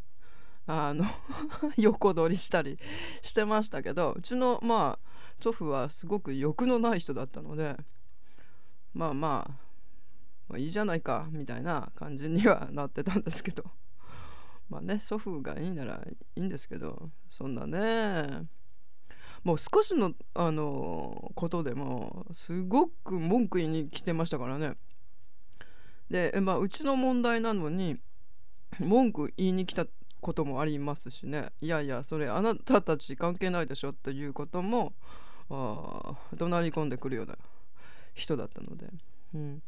[0.67, 1.05] あの
[1.77, 2.79] 横取りしたり
[3.23, 5.11] してましたけどうちのまあ
[5.43, 7.77] 祖父はすごく欲のない人だったので
[8.93, 9.55] まあまあ、
[10.49, 13.65] まあいいじゃないかみたいな感じにはなってたんですけど
[14.69, 18.49] まあね祖父がいいならいいんですけどそんなね
[19.43, 24.75] もう少しの、あのことでもすごく文句言いに来てましたからね。
[26.11, 27.99] で、まあ、うちの問題なのに
[28.79, 29.87] 文句言いに来た
[30.21, 31.53] こともありますしね。
[31.61, 34.93] いやいやそれあなたたち関係ないでしょっていうことも
[35.51, 37.37] あ怒鳴り込んでくるような
[38.15, 38.87] 人だったので、
[39.35, 39.63] うん、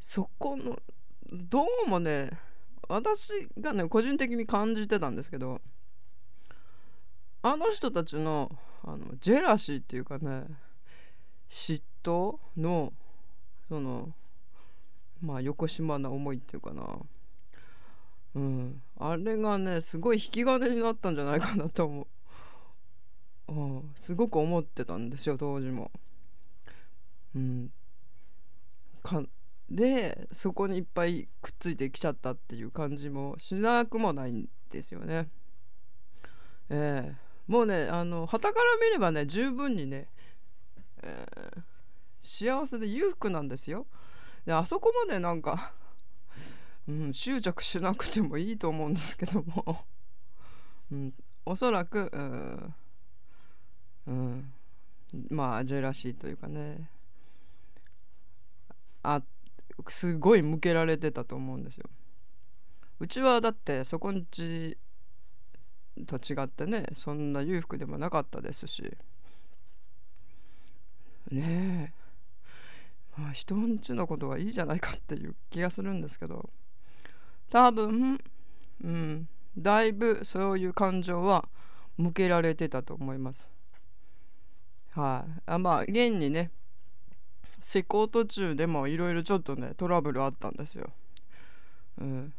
[0.00, 0.78] そこの
[1.32, 2.30] どうもね
[2.88, 5.60] 私がね個人的に感じてたんですけど
[7.42, 8.50] あの人たちの
[8.84, 10.44] あのジェラシーっていうかね
[11.50, 12.92] 嫉妬の
[13.68, 14.10] その
[15.20, 16.84] まあ横島な思いっていうかな。
[18.34, 18.82] うん。
[18.98, 22.06] あれがねすごい引き金になったんじゃないかなと思
[23.48, 25.90] う、うん、すごく思ってたんですよ当時も。
[27.34, 27.72] うん。
[29.02, 29.22] か
[29.70, 35.28] でそこにいっぱいくっついてきちゃったっていう感じもしなくもないんですよね。
[36.70, 37.16] ええ。
[37.46, 40.08] もうねあの傍から見ればね十分にね、
[41.02, 41.62] えー
[42.20, 43.86] 幸せで裕福なんですよ。
[44.44, 45.72] であそこまでなんか、
[46.88, 49.84] うん、執着しなくてもいいと思うんですけども、
[50.90, 51.14] うん、
[51.44, 52.10] おそらく、
[54.06, 54.52] うん、
[55.30, 56.90] まあジェラシーというかね。
[59.02, 59.22] あ
[59.88, 61.88] すごい向けられてたと思うんですよ。
[63.00, 64.76] うちはだってそこんち
[66.06, 68.96] と違ってねそんな裕福でもなかったですし。
[71.30, 71.92] ね
[73.16, 73.20] え。
[73.20, 76.48] まあ、人んちのことはいいじゃないかっていう気がするんですけど。
[77.50, 78.20] 多分、
[78.84, 81.48] うん、だいぶそういう感情は
[81.96, 83.48] 向けられてたと思います。
[84.92, 85.40] はい。
[85.46, 86.50] あまあ現にね
[87.60, 90.90] 施工途中でもいろいろちょっとねトラブルあったんですよ。
[92.00, 92.32] うん。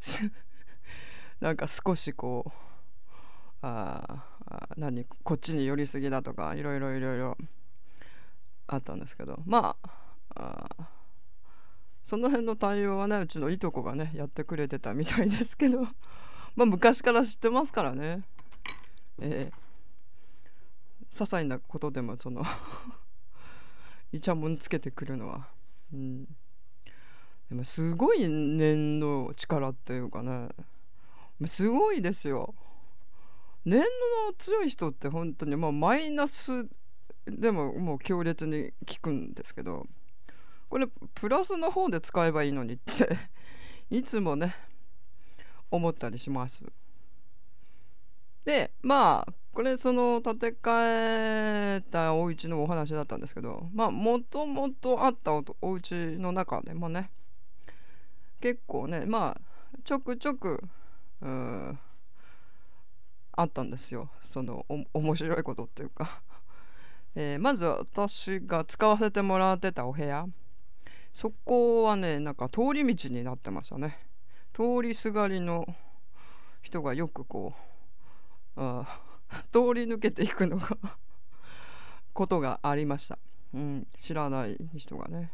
[1.40, 2.52] なんか少しこう
[3.62, 4.24] あ
[4.76, 7.38] 何こっちに寄りすぎだとかいろいろいろいろ
[8.66, 9.40] あったんですけど。
[9.46, 9.90] まあ
[10.34, 10.97] あ
[12.02, 15.82] その辺の対応はねうちのいとこがねやってくれてたみたいですけど。
[16.56, 18.22] まあ昔から知ってますからね。
[19.20, 22.44] えー、些細なことでもその
[24.12, 25.48] イチャモンつけてくるのは。
[25.92, 26.24] うん。
[27.48, 30.48] でもすごい念の力っていうかね。
[31.46, 32.54] すごいですよ。
[33.64, 33.86] 念の
[34.38, 36.66] 強い人って本当にまあマイナス
[37.26, 39.86] でももう強烈に効くんですけど。
[40.68, 43.18] これプラスの方で使えばいいのにって
[43.90, 44.54] いつもね
[45.70, 46.62] 思ったりします。
[48.44, 57.10] でまあこれその建て替えたお家のお話だったんですけどまあもともとあったお家の中でもね
[58.40, 59.40] 結構ねまあ
[59.84, 60.62] ちょくちょく
[61.20, 61.78] うん
[63.32, 64.10] あったんですよ。
[64.20, 66.22] その面白いことっていうか。
[67.14, 70.26] えー、まず私が使わせてもらってたお部屋。
[71.12, 73.98] そこはねなんか通り道になってましたね。
[74.52, 75.66] 通りすがりの
[76.62, 77.54] 人がよくこ
[78.56, 78.60] う
[79.52, 80.76] 通り抜けていくのが
[82.12, 83.18] ことがありました、
[83.54, 85.32] うん、知らない人がね、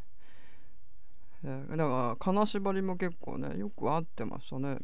[1.43, 4.79] えー、だから金縛りも結構ねよく会ってましたね。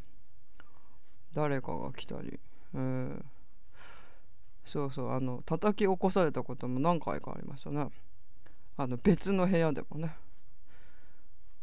[1.34, 2.40] 誰かが来たり、
[2.74, 3.22] えー、
[4.64, 7.88] そうそうあの叩き起こされたことも何回かありましたね。
[8.76, 10.16] あの別の部屋でもね。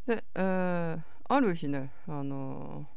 [0.07, 2.87] で、えー、ある日ねあの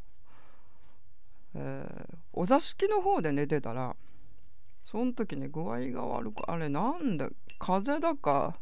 [1.57, 3.97] ー、えー、お座敷の方で寝てたら
[4.87, 8.57] その時ね具合が悪くあれなんだ風邪だか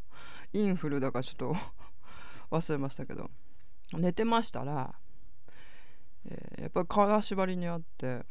[0.54, 1.56] インフルだかちょっと
[2.50, 3.30] 忘れましたけど
[3.92, 4.94] 寝てましたら、
[6.24, 8.24] えー、やっぱり金縛りにあって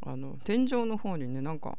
[0.00, 1.76] あの天井の方にねなんか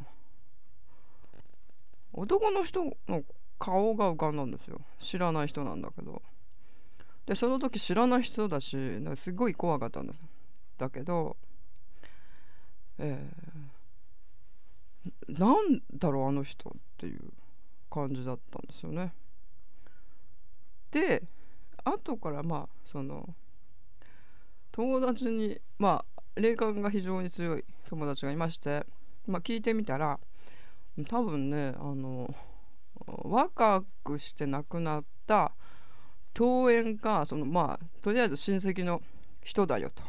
[2.13, 3.23] 男の人の
[3.57, 4.79] 顔が浮かんだんですよ。
[4.99, 6.21] 知らない人なんだけど。
[7.25, 8.77] でその時知らない人だし
[9.15, 10.21] すごい怖かったんです。
[10.77, 11.37] だけど
[12.97, 17.19] えー、なんだろうあの人っていう
[17.89, 19.13] 感じだったんですよね。
[20.91, 21.23] で
[21.83, 23.35] 後からまあその
[24.71, 26.05] 友達にま
[26.35, 28.85] あ霊感が非常に強い友達がいまして、
[29.27, 30.19] まあ、聞いてみたら
[31.07, 32.33] 多分ねあの
[33.05, 35.53] 若くして亡くなった
[36.35, 39.01] 登園かそのまあとりあえず親戚の
[39.41, 40.03] 人だよと。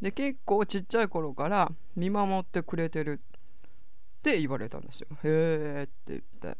[0.00, 5.08] で結構ちっちゃい頃から見守ってくれてるって言われたんですよ。
[5.10, 6.58] へえって言って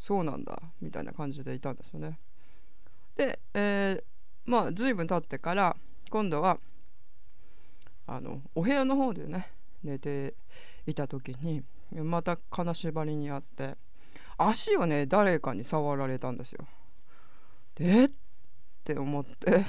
[0.00, 2.18] そうなんだみたいな感じでいたんですよね。
[3.16, 4.02] で、えー、
[4.44, 5.76] まあ随分経ってから
[6.10, 6.58] 今度は
[8.06, 9.52] あのお部屋の方でね
[9.84, 10.34] 寝て
[10.86, 11.62] いた時に
[11.92, 13.76] また金縛りにあって
[14.36, 16.66] 足をね誰かに触られたんですよ。
[17.78, 18.10] でっ
[18.84, 19.64] て思って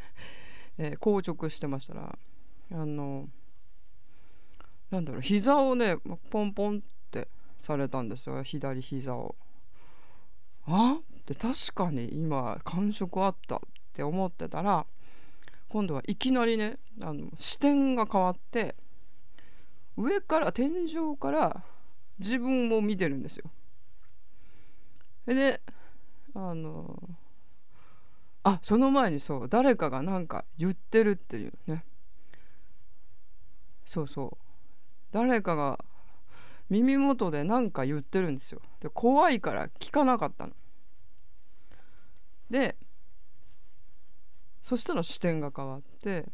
[0.78, 2.18] えー、硬直してましたら
[2.72, 3.28] あの
[4.90, 5.96] なんだろう膝をね
[6.30, 6.80] ポンポンっ
[7.10, 7.28] て
[7.58, 9.36] されたんですよ左膝を。
[10.66, 10.98] あ？
[11.00, 13.60] っ確かに今感触あったっ
[13.92, 14.86] て思ってたら
[15.68, 18.76] 今度はいきなりねあの視点が変わって
[19.96, 21.64] 上から天井から
[22.18, 23.50] 自分を見てるんですよ。
[25.26, 25.60] で
[26.34, 27.02] あの
[28.48, 31.84] あその前にそう誰かが何か言ってるっていうね。
[33.84, 34.44] そうそう。
[35.10, 35.84] 誰かが
[36.70, 38.60] 耳元で何か言ってるんですよ。
[38.78, 40.52] で怖いから聞かなかったの。
[42.48, 42.76] で
[44.62, 46.26] そしたら視点が変わって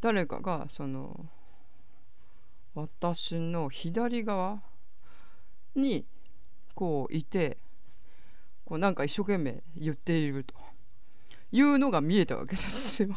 [0.00, 1.26] 誰かがその
[2.76, 4.62] 私の左側
[5.74, 6.06] に
[6.76, 7.58] こういて
[8.64, 10.65] こうなんか一生懸命言っていると。
[11.56, 13.16] いうのが見えたわけですよ。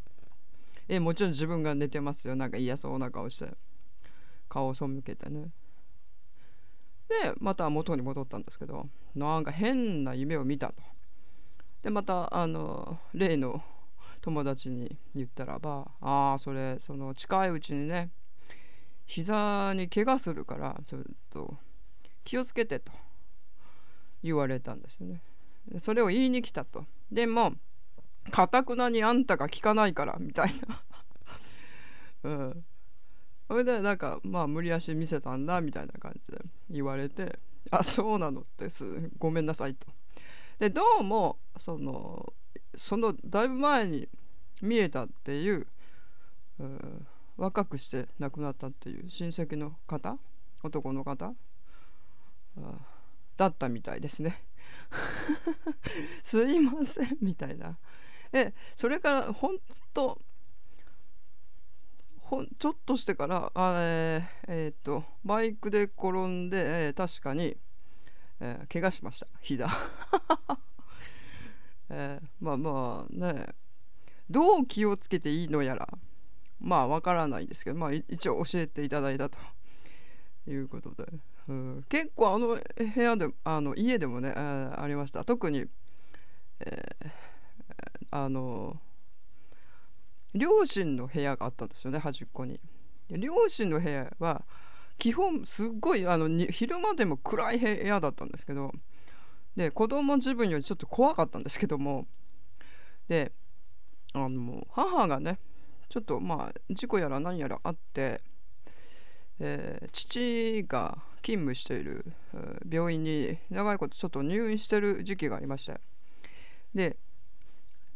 [0.88, 2.34] えもちろん自分が寝てますよ。
[2.34, 3.54] なんか嫌そうな顔して。
[4.48, 5.50] 顔を背けてね。
[7.08, 10.74] でまた元に戻ったんですけどなんか変な夢を見たと。
[11.82, 13.62] でまたあの例の
[14.20, 18.10] 友達に言ったらば「ああそれその近いうちにね
[19.06, 21.56] 膝に怪我するからちょっと
[22.22, 22.92] 気をつけて」と
[24.22, 25.22] 言われたんですよね。
[25.80, 26.86] それを言いに来たと。
[27.10, 27.54] でも
[28.30, 30.82] かたくなにあんたが聞かないからみたいな
[32.30, 32.64] うん
[33.48, 36.38] それでなんかまあ無理やし見せたんだみたいな感じで
[36.70, 37.38] 言われて
[37.70, 39.88] 「あそうなの」ってすごめんなさいと。
[40.58, 42.32] でどうもその
[42.76, 44.08] そのだいぶ前に
[44.62, 45.66] 見えたっていう、
[46.58, 47.06] うん
[47.40, 50.18] 若くして亡くなったっていう親戚の方
[50.62, 51.32] 男の方
[52.58, 52.74] あ
[53.38, 54.42] だったみたいですね。
[56.22, 57.78] すいませんみたいな。
[58.32, 59.56] えそれから本
[59.92, 60.20] 当
[62.18, 67.56] ほんちょっとしてからあえーえっとバイクで転んで、えー確かに、
[68.40, 69.26] えー怪我しました。
[69.40, 69.68] 膝、
[71.90, 73.46] えーまあまあね。
[74.28, 75.88] どう気をつけていいのやら
[76.60, 79.38] まあわからないですけど、まあ、一応教えていただいたと。
[80.46, 81.06] いうことで、
[81.48, 85.24] うん、結構あの部屋であの家でもね、えーありました。
[85.24, 85.66] 特に、
[86.60, 87.10] えー
[88.12, 88.76] あの
[90.34, 92.60] 両親の部屋があったんですよね端っこに。
[93.08, 94.44] 両親の部屋は
[94.98, 98.72] 基本すっごいあの昼間でも暗い部屋だったんですけど
[99.56, 102.06] で子供自分よりちょっと怖かったんですけども
[103.08, 103.32] で
[104.12, 105.38] あの母がね
[105.88, 108.20] ちょっとまあ事故やら何やらあって、
[109.40, 112.04] えー父が勤務している
[112.68, 115.80] 病院に長いことちょっと入院してる時期がありまして
[116.74, 116.96] で、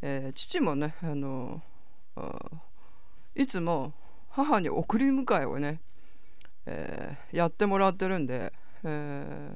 [0.03, 1.62] えー父もねあの
[3.34, 3.92] いつも
[4.30, 5.80] 母に送り迎えをね、
[6.66, 8.53] えーやってもらってるんで、
[8.84, 9.53] え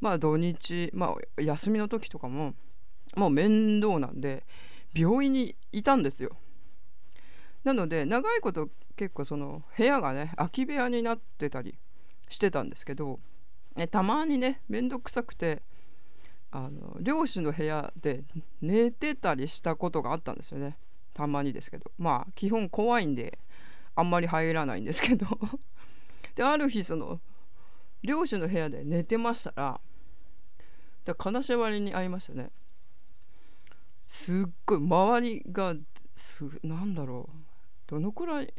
[0.00, 2.54] まあ土日、まあ、休みの時とかも
[3.14, 4.44] もう面倒なんで
[4.94, 6.36] 病院にいたんですよ。
[7.64, 11.78] なので長いこと結構その部屋がね空き部屋になってたり
[12.28, 13.20] してたんですけど
[13.76, 15.62] えたまにね面倒くさくて
[16.50, 18.24] あの漁師の部屋で
[18.62, 20.78] 寝てたりしたことがあったんですよね。
[21.12, 21.90] たまにですけど。
[21.98, 23.38] まあ基本怖いんで
[23.94, 25.26] あんまり入らないんですけど。
[26.34, 27.20] である日その
[28.02, 29.80] 漁師の部屋で寝てましたら
[31.04, 32.50] で金縛りに会いましたね。
[34.06, 35.74] すっごい周りが
[36.14, 37.36] すなんだろう。
[37.86, 38.54] どのくらい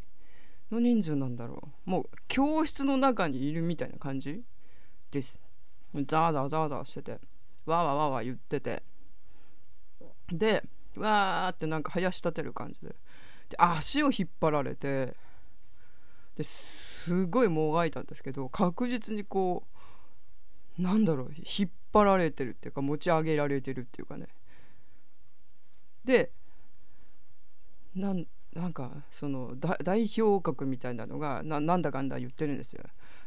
[0.70, 1.90] の人数なんだろう。
[1.90, 4.42] もう教室の中にいるみたいな感じ？
[5.10, 5.40] です。
[5.94, 7.12] ザーザーザーザーしてて。
[7.12, 7.20] わー
[7.70, 8.82] わーわーわー言ってて。
[10.30, 10.62] で
[10.96, 12.88] わーってなんか生やし立てる感じで。
[13.48, 15.14] で足を引っ張られて。
[16.36, 19.64] ですごいもがいたんですけど確実にこ
[20.78, 24.28] うなんだろう引っ張られてるっていうか持ち上げられてるっていうかね。
[26.04, 26.30] で
[27.96, 28.24] なん
[28.58, 29.54] なんかその
[29.84, 32.82] 代表格みたいなのがなんだかんだ言ってるんですよ。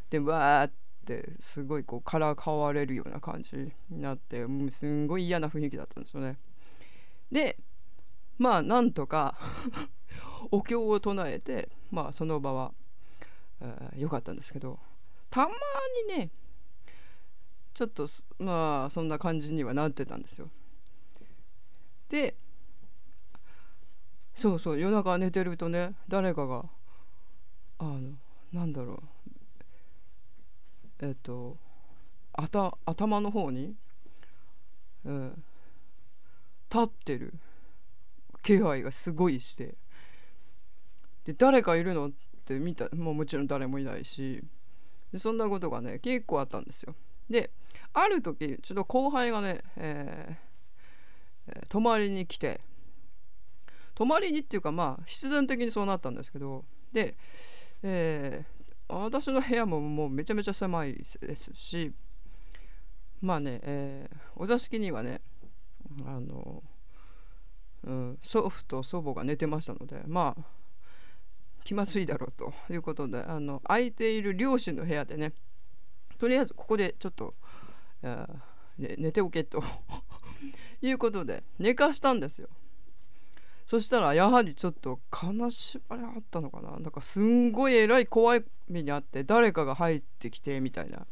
[0.09, 0.71] でわーっ
[1.05, 3.55] てすごいこうからかわれるような感じ
[3.89, 6.38] になってもうすんごい嫌な雰囲気だったんですよね。
[7.32, 7.57] で
[8.38, 9.38] まあなんとか
[10.51, 12.73] お経を唱えてまあその場は
[13.61, 14.79] えーかったんですけど
[15.29, 15.53] たま
[16.09, 16.29] にね
[17.73, 18.05] ちょっと
[18.38, 20.49] まあそんな感じにはなってたんですよ。
[22.09, 22.36] で
[24.36, 26.65] そうそう夜中寝てるとね誰かが
[27.79, 27.99] あの
[28.53, 29.03] なんだろ
[31.01, 31.57] うえっと
[32.34, 33.75] あた頭の方に、
[35.05, 35.43] うん、
[36.71, 37.34] 立ってる
[38.41, 39.75] 気配がすごいして
[41.25, 42.11] で誰かいるのっ
[42.45, 44.43] て見たもうもちろん誰もいないし
[45.11, 46.95] でそんなことがね結構あったんですよ。
[47.29, 47.51] で
[47.93, 50.34] ある時ちょっと後輩がね、えー
[51.47, 52.61] えー泊まりに来て
[53.95, 57.15] 泊まりにっていうかまあ必然的にそうなったんですけどで、
[57.83, 58.61] えー
[58.93, 61.05] 私の部屋ももうめちゃめちゃ狭いで
[61.37, 61.93] すし
[63.21, 65.21] まあね、えーお座敷にはね
[66.05, 66.61] あの、
[67.85, 70.43] うん、祖父と祖母が寝てましたのでまあ
[71.63, 75.31] 気まずいだろうということであの空いている両親の部屋でね
[76.17, 77.33] とりあえずここでちょっと、
[78.03, 78.27] えー
[78.77, 79.63] ね寝ておけと
[80.81, 82.49] いうことで寝かしたんですよ。
[83.72, 86.72] そしたらやはりちょっと金縛りあったのかな？
[86.72, 91.07] なんかすんごいえらい怖い目にあって誰かが入ってきてみたいな。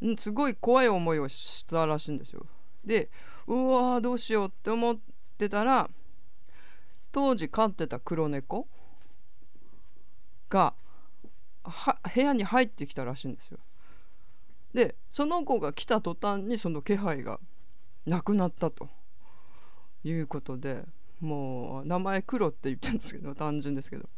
[0.00, 2.46] うんすごい怖い思いをしたらしいんですよ。
[2.84, 3.08] で
[3.48, 4.98] うわーどうしようって思っ
[5.38, 5.90] てたら
[7.10, 8.68] 当時飼ってた黒猫
[10.50, 10.74] が
[12.14, 13.58] 部屋に入ってきたらしいんですよ。
[14.72, 17.40] でその子が来た途端にその気配が
[18.06, 18.88] なくなったと
[20.04, 20.84] いうことで
[21.20, 24.08] もう名前黒って言ってるんですけど単純ですけど。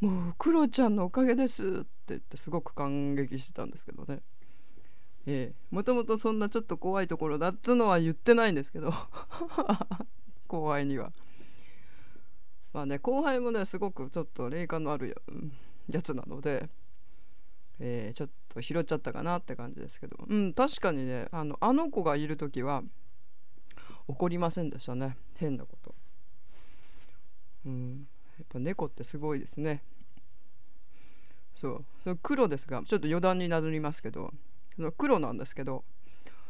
[0.00, 4.20] もうクロちゃんのおかげですって言ってすごく感激してたんですけどね。
[5.26, 5.54] ええ。
[5.70, 8.92] もともとそんなちょっと怖いところだっつうのは言ってないんですけど。
[10.46, 11.12] 後輩には。
[12.72, 15.14] まあね後輩もねすごくちょっと霊感のあるや
[15.88, 16.68] やつなので、
[17.80, 20.16] えーちょっと拾っちゃったかなって感じですけど。
[20.26, 22.82] うん確かにねあのあの子がいる時は
[24.06, 25.18] 怒りませんでしたね。
[25.34, 25.97] 変なこと。
[27.68, 28.08] うん。
[28.38, 29.82] やっぱ猫ってすごいですね。
[31.54, 31.84] そう。
[32.02, 34.32] その黒ですがちょっと余談になりますけど
[34.76, 35.84] その黒なんですけど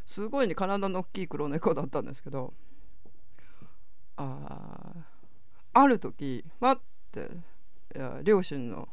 [0.07, 2.53] すごいね体の大きい黒猫だったんですけど
[4.16, 4.93] あ
[5.73, 7.29] ある時待って
[8.23, 8.89] 両親の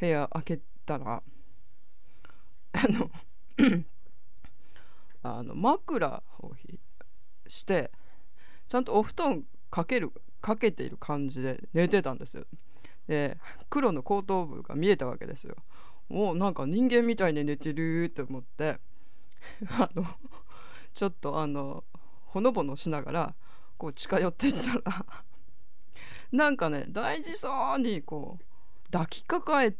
[0.00, 1.22] 部屋開けたら
[2.72, 3.10] あの
[5.22, 6.52] あの枕を
[7.46, 7.90] して
[8.68, 12.44] ちゃんとお布団かけるかけている感じで寝てたんですよ
[13.08, 13.38] で
[13.70, 15.56] 黒の後頭部が見えたわけですよ
[16.08, 18.78] もうなんか人間みたいに寝てるって思って
[19.70, 20.04] あの
[20.92, 21.84] ちょっとあの
[22.26, 23.34] ほのぼのしながら
[23.78, 25.06] こう近寄っていったら
[26.30, 29.74] なんかね大事そうにこう抱きかかえ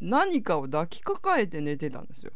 [0.00, 2.32] 何かを抱きかかえて寝てたんですよ。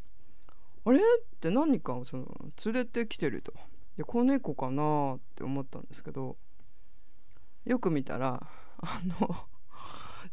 [0.84, 0.98] あれ？
[0.98, 1.02] っ
[1.40, 2.26] て何かをその
[2.64, 3.54] 連れてきてると。
[3.96, 6.36] で子猫かなって思ったんですけど
[7.64, 8.46] よく見たら
[8.78, 9.36] あの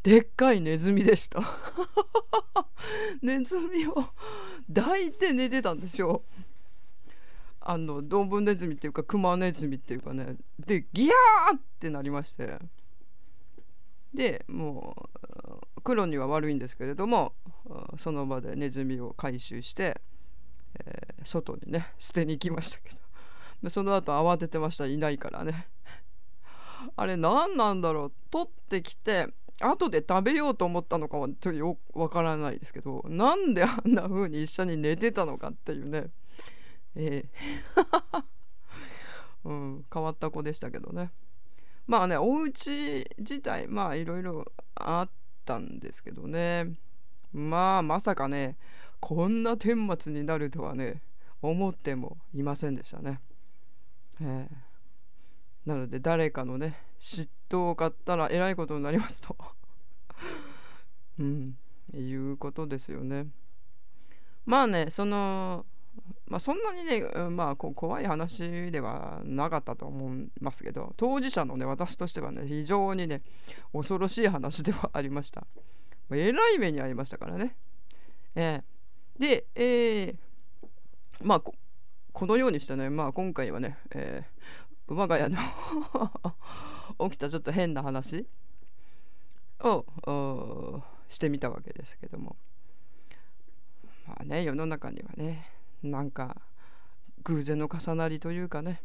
[0.04, 1.42] でっかいネズミでした。
[3.22, 4.10] ネズミを
[4.74, 6.24] 抱いて寝てたんですよ。
[7.60, 10.36] あのドンブネズミっていうかクマネズミっていうかね。
[10.60, 12.58] でギャーってなりまして。
[14.14, 15.10] でも
[15.76, 17.34] う黒には悪いんですけれども
[17.98, 20.02] その場でネズミを回収して、
[20.84, 23.70] えー外にね捨てに行きましたけど。
[23.70, 24.88] その後慌ててました。
[24.88, 25.68] いないからね。
[26.96, 28.12] あれ何なんだろう。
[28.30, 29.28] 取ってきて
[29.60, 36.08] 後で食べようと思ったのかはちょっとよくわからないですけどなんであんな風に一緒に寝てたのかっていうね。
[36.96, 37.30] ええ。
[39.44, 41.12] うん、変わった子でしたけどね。
[41.88, 45.10] まあねお家自体まあいろいろあっ
[45.46, 46.74] たんですけどね。
[47.34, 48.58] まあまさかね
[49.00, 51.02] こんな顛末になるとはね
[51.42, 53.20] 思ってもいませんでしたね。
[54.22, 54.71] ええ。
[55.66, 59.36] なので誰かのね嫉妬を買ったらえらいことになりますと
[61.20, 61.56] うん
[61.94, 63.28] いうことですよね。
[64.46, 65.66] まあねその
[66.28, 73.22] まあそんなにねまあこ怖い話ではなかったと思いますけど当事者のね私としてはね非常にね
[73.74, 75.46] 恐ろしい話ではありました。
[76.12, 77.56] えらい目にありましたからね。
[78.36, 80.16] ええで、えー
[81.24, 81.54] まあこ
[82.14, 84.42] このようにしてね、まあ、今回はね、えー
[84.96, 85.38] 我が家の
[87.10, 88.28] 起きたちょっと変な話
[89.60, 92.36] をしてみたわけですけども
[94.08, 95.48] まあね世の中にはね
[95.84, 96.42] なんか
[97.24, 98.82] 偶然の重なりというかね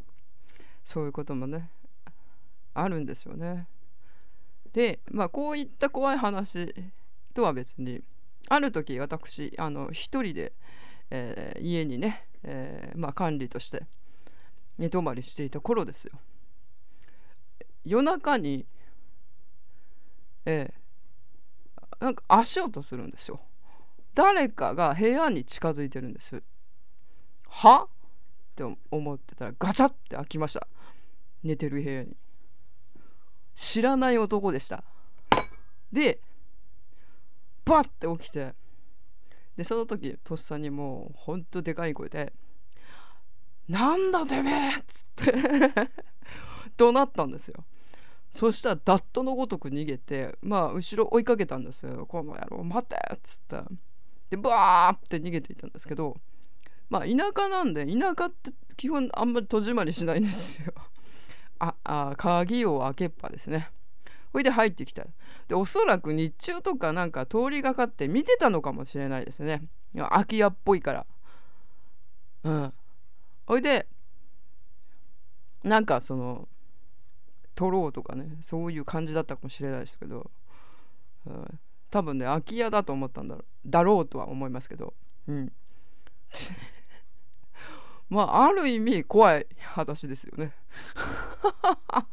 [0.84, 1.70] そういうこともね
[2.74, 3.66] あるんですよね。
[4.72, 6.74] でまあこういった怖い話
[7.32, 8.02] とは別に
[8.48, 10.52] ある時私あの一人で、
[11.10, 13.86] えー家にね、えーまあ、管理として
[14.78, 16.12] 寝泊まりしていた頃ですよ。
[17.84, 18.66] 夜中に
[20.44, 20.86] えー
[21.98, 23.40] なんか足音するんですよ。
[24.14, 26.42] 誰かが部屋に近づいてるんです。
[27.48, 27.84] は？
[27.84, 27.88] っ
[28.54, 30.66] て思ってたらガチャって開きました。
[31.42, 32.16] 寝てる部屋に。
[33.54, 34.84] 知らない男でした。
[35.90, 36.20] で
[37.64, 38.54] バッて起きて
[39.56, 42.32] でその時とっさにもうほんとでかい声で
[43.68, 45.32] 「なんだてめえ!」っつって。
[46.76, 47.64] 怒鳴ったんですよ。
[48.34, 53.62] そしたらダットのごとく逃げてまあ後ろ追いかけたんですよ「この野郎待て!」っつって。
[54.30, 56.16] でバーって逃げていったんですけど
[56.90, 60.74] まあ田舎なんで田舎って基本あんまり戸締まりしないんですよ。
[61.58, 63.70] ああ鍵を開けっぱですね。
[64.32, 65.06] ほいで入ってきた。
[65.48, 69.62] でおそらく日中とかなんか通りがかって見てたのかもしれないですね。
[69.94, 71.06] 空き家っぽいから。
[72.44, 72.74] うん。
[73.46, 73.86] ほいで
[75.62, 76.48] なんかその
[77.54, 80.30] 取ろうとかねそういう感じだったかもしれないですけど、
[81.26, 81.58] うん、
[81.90, 84.94] 多分ね空き家だと思ったんだろうだろうとは思いますけど
[85.28, 85.52] うん。
[88.08, 90.52] まあある意味怖い話ですよね。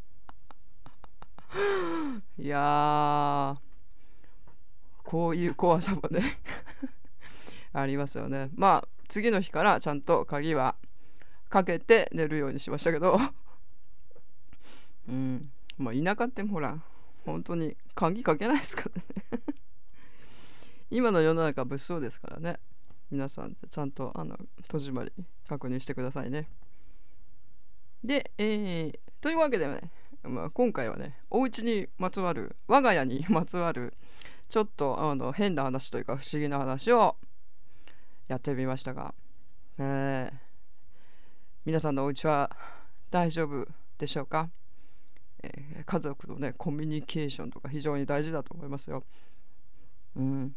[2.36, 3.56] いや
[5.04, 6.40] こういう怖さもね
[7.72, 8.50] ありますよね。
[8.54, 10.74] まあ次の日からちゃんと鍵は
[11.54, 13.16] かけて寝るようにしましたけど。
[15.08, 15.52] うん。
[15.78, 16.82] まあ田舎ってほら
[17.24, 18.90] 本当に鍵かけないですか
[19.30, 19.42] らね。
[20.90, 22.58] 今の世の中物騒ですからね。
[23.08, 24.36] 皆さんちゃんとあの
[24.66, 25.12] 戸締まり
[25.48, 26.48] 確認してくださいね。
[28.02, 29.92] で、えーというわけでね
[30.24, 33.94] まあ、今回はねお家にまつわる我が家にまつわる
[34.48, 37.16] ちょっとあの変な話というか不思議な話を
[38.26, 39.14] やってみましたが、
[39.78, 40.43] えー、
[41.64, 42.50] 皆さんのお家は
[43.10, 44.50] 大丈夫でしょうか、
[45.42, 49.02] えー、家族のねコミュニケーションとか非常に大事だと思いますよ。
[50.14, 50.54] うん、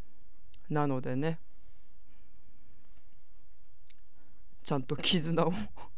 [0.69, 1.39] なのでね
[4.65, 5.53] ちゃんと絆を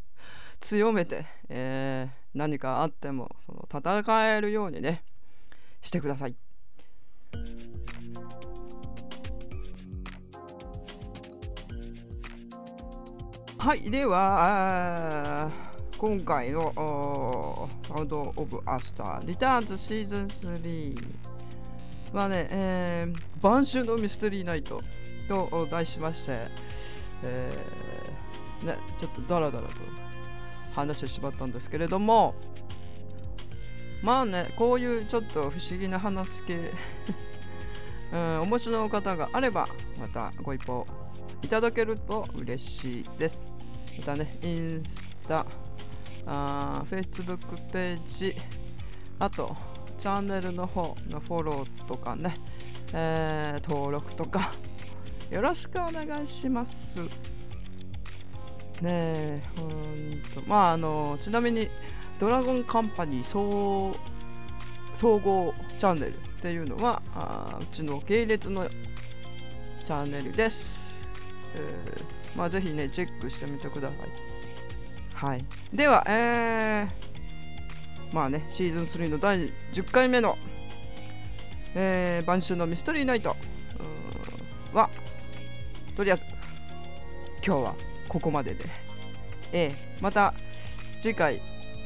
[0.62, 5.04] 強めて、えー、何かあってもその戦えるようにね
[5.82, 6.36] してください。
[13.60, 15.52] はいでは
[15.98, 21.08] 今回のサウンド・オブ・アスター・リターンズシーズン3
[22.14, 24.82] はね、えー、晩秋のミステリーナイト
[25.28, 26.48] と題しまして、
[27.24, 29.74] えー、ね、ちょっとダラダラと
[30.74, 32.36] 話してしまったんですけれども
[34.02, 36.72] まあねこういうちょっと不思議な話系
[38.14, 39.68] うん、面白い方があれば
[40.00, 40.86] またご一報
[41.42, 43.46] いただけると嬉しいです
[44.00, 45.46] またねインスタ
[46.26, 47.38] あ Facebook
[47.72, 48.36] ページ
[49.20, 49.56] あと
[49.98, 52.34] チャンネルの方のフォローとかね、
[52.94, 54.52] えー、登録とか
[55.30, 57.30] よろしくお願いします
[58.82, 59.72] ねえ、ほん
[60.34, 60.42] と。
[60.48, 61.70] まあ、あの、ちなみに、
[62.18, 63.96] ドラゴンカンパニー総
[65.00, 70.79] 総合チャンネルっていうのは、あうちの系列のチャンネルです。
[71.56, 75.26] えー、まあ、ぜひね、チェックしてみてください。
[75.26, 75.46] はい。
[75.74, 80.38] では、えー、まあね、シーズン3の第10回目の、
[81.76, 83.36] えー、晩秋のミステリーナイト
[84.74, 84.90] は、
[85.96, 86.24] とりあえず、
[87.46, 87.76] 今日は
[88.08, 88.66] ここまでで、
[89.52, 90.34] えー、また
[91.00, 91.42] 次回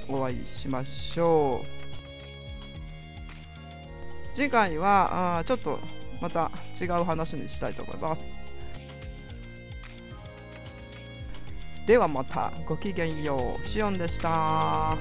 [0.09, 1.67] お会いしましょう
[4.35, 5.79] 次回はあちょっと
[6.19, 6.51] また
[6.81, 8.42] 違う話にしたいと思います
[11.85, 13.67] ではまたごきげんよう。
[13.67, 14.97] シオンでした。